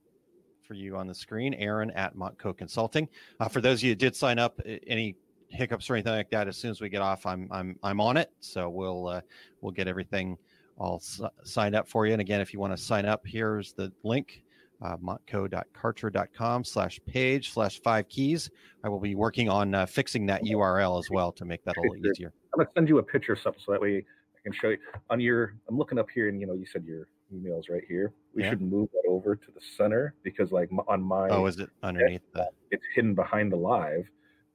[0.63, 3.07] for you on the screen, Aaron at Montco Consulting.
[3.39, 5.15] Uh, for those of you who did sign up, any
[5.49, 8.17] hiccups or anything like that, as soon as we get off, I'm I'm I'm on
[8.17, 8.31] it.
[8.39, 9.21] So we'll uh,
[9.61, 10.37] we'll get everything
[10.77, 12.13] all s- signed up for you.
[12.13, 14.43] And again, if you want to sign up, here's the link.
[14.81, 18.49] Uh, montco.kartra.com slash page slash five keys.
[18.83, 21.81] I will be working on uh, fixing that URL as well to make that a
[21.81, 22.33] little easier.
[22.53, 24.69] I'm going to send you a picture of something so that way I can show
[24.69, 24.77] you
[25.09, 25.53] on your.
[25.69, 28.13] I'm looking up here, and you know, you said your emails right here.
[28.35, 28.49] We yeah.
[28.49, 32.21] should move that over to the center because, like, on my oh, is it underneath
[32.33, 32.49] the?
[32.71, 34.05] It's hidden behind the live,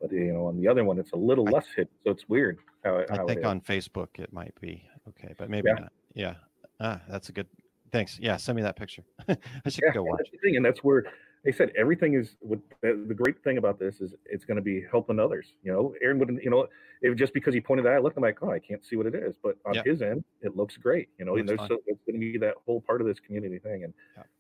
[0.01, 1.93] but you know, on the other one, it's a little I, less hidden.
[2.05, 2.59] So it's weird.
[2.85, 5.81] How, I think on Facebook it might be okay, but maybe yeah.
[5.81, 5.93] not.
[6.15, 6.35] Yeah.
[6.81, 7.47] Ah, that's a good.
[7.97, 8.19] Thanks.
[8.21, 9.03] Yeah, send me that picture.
[9.29, 9.37] I
[9.69, 10.19] should yeah, go watch.
[10.19, 11.05] That's thing, and that's where
[11.47, 14.85] they said everything is what the great thing about this is it's going to be
[14.91, 16.67] helping others you know aaron wouldn't you know
[17.03, 19.07] if just because he pointed that i looked i'm like oh i can't see what
[19.07, 22.01] it is but on his end it looks great you know and there's so, it's
[22.05, 23.95] going to be that whole part of this community thing and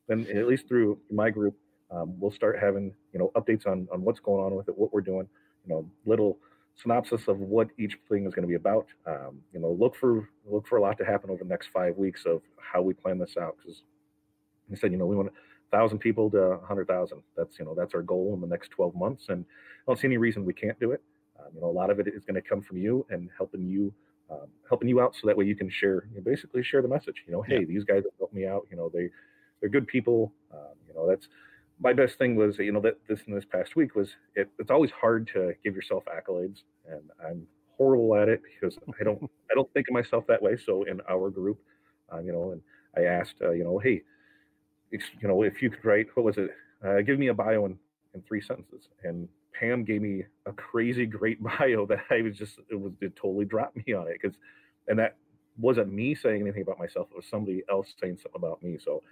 [0.08, 1.54] then at least through my group
[1.92, 4.92] um, we'll start having you know updates on on what's going on with it what
[4.92, 5.28] we're doing
[5.64, 6.38] you know little
[6.80, 10.28] synopsis of what each thing is going to be about um, you know look for
[10.48, 13.18] look for a lot to happen over the next five weeks of how we plan
[13.18, 13.82] this out because
[14.68, 15.30] he said, you know, we want
[15.70, 17.22] thousand people to a hundred thousand.
[17.36, 20.06] That's you know that's our goal in the next 12 months, and I don't see
[20.06, 21.02] any reason we can't do it.
[21.38, 23.66] Um, you know, a lot of it is going to come from you and helping
[23.66, 23.92] you,
[24.30, 26.88] um, helping you out, so that way you can share, you know, basically share the
[26.88, 27.24] message.
[27.26, 27.66] You know, hey, yeah.
[27.66, 28.66] these guys have helped me out.
[28.70, 29.10] You know, they
[29.60, 30.32] they're good people.
[30.52, 31.28] Um, you know, that's
[31.80, 34.70] my best thing was you know that this in this past week was it, it's
[34.70, 37.46] always hard to give yourself accolades, and I'm
[37.76, 40.56] horrible at it because I don't I don't think of myself that way.
[40.56, 41.58] So in our group,
[42.10, 42.62] um, you know, and
[42.96, 44.02] I asked, uh, you know, hey
[44.92, 46.50] you know, if you could write, what was it?
[46.84, 47.78] Uh, give me a bio in,
[48.14, 48.88] in three sentences.
[49.04, 53.16] And Pam gave me a crazy great bio that I was just, it was, it
[53.16, 54.20] totally dropped me on it.
[54.22, 54.34] Cause,
[54.88, 55.16] and that
[55.58, 57.08] wasn't me saying anything about myself.
[57.10, 58.78] It was somebody else saying something about me.
[58.82, 59.02] So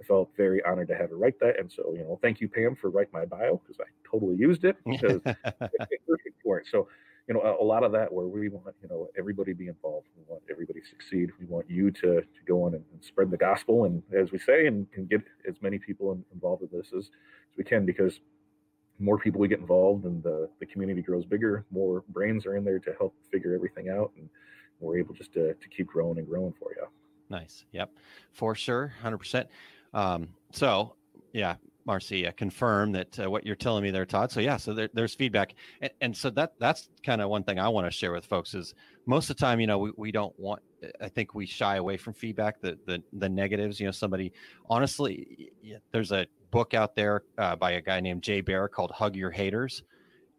[0.00, 1.58] I felt very honored to have her write that.
[1.58, 4.64] And so, you know, thank you, Pam, for writing my bio because I totally used
[4.64, 6.66] it because it's perfect for it.
[6.70, 6.88] So,
[7.28, 10.08] you know, a, a, lot of that where we want, you know, everybody be involved.
[10.16, 11.30] We want everybody to succeed.
[11.40, 13.84] We want you to, to go on and, and spread the gospel.
[13.84, 17.06] And as we say, and, and get as many people in, involved with this as,
[17.06, 18.20] as we can, because
[18.98, 22.64] more people we get involved and the, the community grows bigger, more brains are in
[22.64, 24.12] there to help figure everything out.
[24.18, 24.28] And
[24.80, 26.86] we're able just to, to keep growing and growing for you.
[27.30, 27.64] Nice.
[27.72, 27.90] Yep.
[28.32, 28.92] For sure.
[29.02, 29.46] 100%.
[29.94, 30.96] Um, so,
[31.32, 31.54] yeah,
[31.86, 34.30] Marcia, confirm that uh, what you're telling me there, Todd.
[34.30, 37.58] So yeah, so there, there's feedback, and, and, so that that's kind of one thing
[37.58, 38.74] I want to share with folks is
[39.06, 40.62] most of the time, you know, we, we don't want.
[41.00, 43.78] I think we shy away from feedback, the the the negatives.
[43.78, 44.32] You know, somebody
[44.68, 45.50] honestly,
[45.92, 49.30] there's a book out there uh, by a guy named Jay Baer called "Hug Your
[49.30, 49.82] Haters,"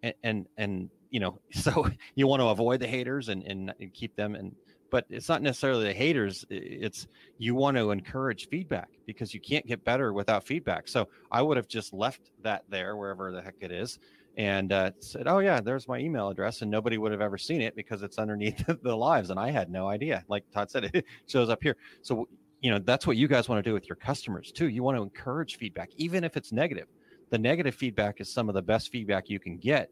[0.02, 4.16] and and, and you know, so you want to avoid the haters and, and, keep
[4.16, 4.56] them and
[4.96, 9.68] but it's not necessarily the haters it's you want to encourage feedback because you can't
[9.68, 10.88] get better without feedback.
[10.88, 14.00] So i would have just left that there wherever the heck it is
[14.38, 17.60] and uh, said oh yeah there's my email address and nobody would have ever seen
[17.60, 20.24] it because it's underneath the lives and i had no idea.
[20.30, 21.76] Like todd said it shows up here.
[22.02, 22.30] So
[22.62, 24.70] you know that's what you guys want to do with your customers too.
[24.70, 26.88] You want to encourage feedback even if it's negative.
[27.32, 29.92] The negative feedback is some of the best feedback you can get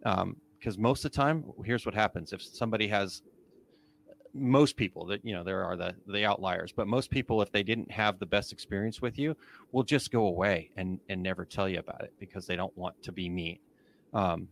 [0.00, 2.34] because um, most of the time here's what happens.
[2.34, 3.22] If somebody has
[4.34, 7.62] most people that you know there are the the outliers but most people if they
[7.62, 9.36] didn't have the best experience with you
[9.72, 13.00] will just go away and and never tell you about it because they don't want
[13.02, 13.58] to be mean.
[14.14, 14.48] Um,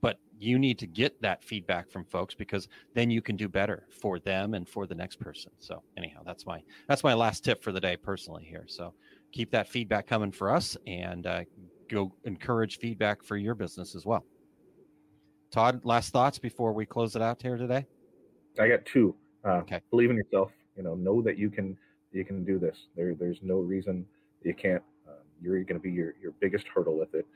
[0.00, 3.86] but you need to get that feedback from folks because then you can do better
[3.90, 5.52] for them and for the next person.
[5.60, 8.64] So anyhow that's my that's my last tip for the day personally here.
[8.66, 8.94] So
[9.30, 11.44] keep that feedback coming for us and uh,
[11.88, 14.24] go encourage feedback for your business as well.
[15.52, 17.86] Todd last thoughts before we close it out here today
[18.58, 19.14] I got two.
[19.44, 19.80] Uh, okay.
[19.90, 20.50] Believe in yourself.
[20.76, 21.76] You know, know that you can
[22.12, 22.76] you can do this.
[22.96, 24.06] There there's no reason
[24.42, 24.82] you can't.
[25.08, 27.26] Um, you're going to be your your biggest hurdle with it.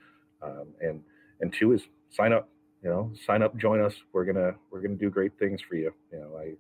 [0.43, 1.01] Um, and
[1.41, 2.49] and two is sign up.
[2.83, 3.95] You know, sign up, join us.
[4.13, 5.93] We're gonna we're gonna do great things for you.
[6.13, 6.53] You know, I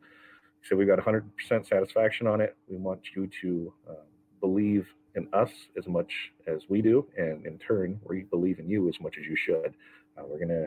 [0.68, 1.22] so we've got 100%
[1.68, 2.56] satisfaction on it.
[2.68, 3.96] We want you to um,
[4.40, 6.10] believe in us as much
[6.48, 9.74] as we do, and in turn, we believe in you as much as you should.
[10.18, 10.66] Uh, we're gonna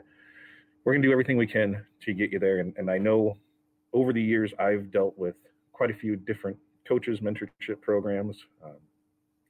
[0.83, 2.59] we're gonna do everything we can to get you there.
[2.59, 3.37] And, and I know
[3.93, 5.35] over the years, I've dealt with
[5.73, 8.77] quite a few different coaches, mentorship programs, um,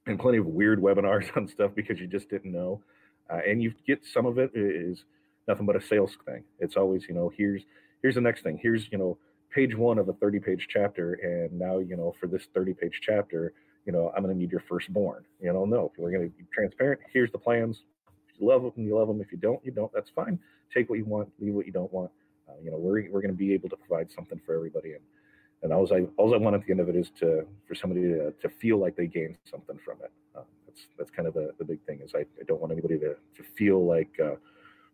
[0.06, 2.82] and plenty of weird webinars on stuff because you just didn't know.
[3.30, 5.04] Uh, and you get some of it is
[5.46, 6.42] nothing but a sales thing.
[6.58, 7.62] It's always, you know, here's
[8.02, 8.58] here's the next thing.
[8.60, 9.18] Here's, you know,
[9.54, 11.14] page one of a 30 page chapter.
[11.14, 13.52] And now, you know, for this 30 page chapter,
[13.86, 15.24] you know, I'm going to need your firstborn.
[15.40, 17.00] You know, no, we're going to be transparent.
[17.12, 17.82] Here's the plans.
[18.28, 19.20] If you love them, you love them.
[19.20, 19.92] If you don't, you don't.
[19.92, 20.38] That's fine.
[20.72, 22.10] Take what you want, leave what you don't want.
[22.50, 25.02] Uh, you know, we're we're going to be able to provide something for everybody, and
[25.62, 28.02] and all I all I want at the end of it is to for somebody
[28.02, 30.10] to, to feel like they gained something from it.
[30.36, 32.98] Uh, that's that's kind of the, the big thing is I, I don't want anybody
[32.98, 34.36] to, to feel like uh,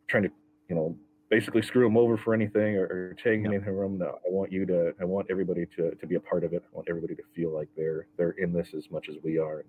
[0.08, 0.30] trying to
[0.68, 0.96] you know
[1.28, 3.50] basically screw them over for anything or, or taking yeah.
[3.50, 3.98] anything from them.
[3.98, 6.62] No, I want you to I want everybody to, to be a part of it.
[6.72, 9.60] I want everybody to feel like they're they're in this as much as we are.
[9.60, 9.68] And,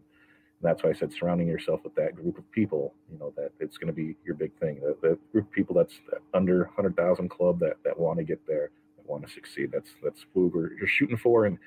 [0.61, 3.77] that's why I said surrounding yourself with that group of people, you know, that it's
[3.77, 4.79] going to be your big thing.
[4.81, 5.93] The, the group of people that's
[6.33, 9.71] under 100,000 club that, that want to get there, that want to succeed.
[9.71, 11.45] That's that's who we're you're shooting for.
[11.45, 11.59] And,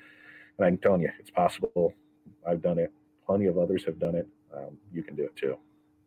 [0.57, 1.93] and I'm telling you, it's possible.
[2.45, 2.91] I've done it.
[3.25, 4.27] Plenty of others have done it.
[4.53, 5.57] Um, you can do it too.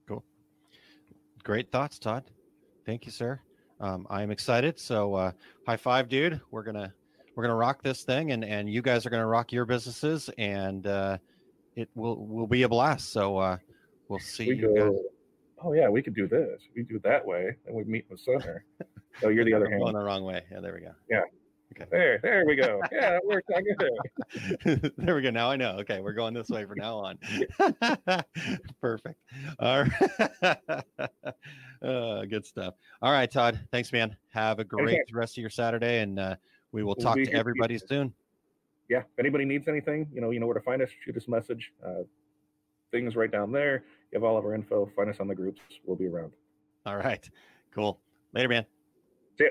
[0.07, 0.23] Cool.
[1.43, 2.25] Great thoughts, Todd.
[2.85, 3.41] Thank you, sir.
[3.81, 4.79] Um, I am excited.
[4.79, 5.33] So uh,
[5.67, 6.39] high five, dude.
[6.51, 6.93] We're gonna
[7.35, 10.87] we're gonna rock this thing, and and you guys are gonna rock your businesses, and
[10.87, 11.17] uh,
[11.77, 13.13] it will will be a blast.
[13.13, 13.59] So uh,
[14.09, 15.03] we'll see we you go,
[15.63, 16.63] Oh yeah, we could do this.
[16.77, 18.65] We do it that way, and we meet in the center.
[19.23, 19.81] oh, you're the other hand.
[19.81, 20.43] Going the wrong way.
[20.51, 20.93] Yeah, there we go.
[21.09, 21.23] Yeah.
[21.73, 21.89] Okay.
[21.91, 22.81] There, there we go.
[22.93, 24.93] Yeah, that worked out good.
[24.99, 25.31] there we go.
[25.31, 25.77] Now I know.
[25.79, 27.19] Okay, we're going this way from now on.
[28.81, 29.19] Perfect.
[29.59, 30.59] All right.
[31.83, 32.75] uh, good stuff.
[33.01, 33.59] All right, Todd.
[33.73, 34.15] Thanks, man.
[34.33, 35.13] Have a great okay.
[35.15, 36.37] rest of your Saturday, and uh,
[36.73, 38.13] we will we'll talk to everybody soon
[38.89, 40.91] yeah, if anybody needs anything, you know, you know where to find us.
[41.05, 41.73] Shoot us a message.
[41.85, 42.03] Uh,
[42.91, 43.85] things right down there.
[44.13, 44.91] You have all of our info.
[44.95, 45.61] Find us on the groups.
[45.85, 46.33] We'll be around.
[46.87, 47.29] All right.
[47.75, 47.99] Cool.
[48.33, 48.67] Later, man.
[49.39, 49.51] See ya.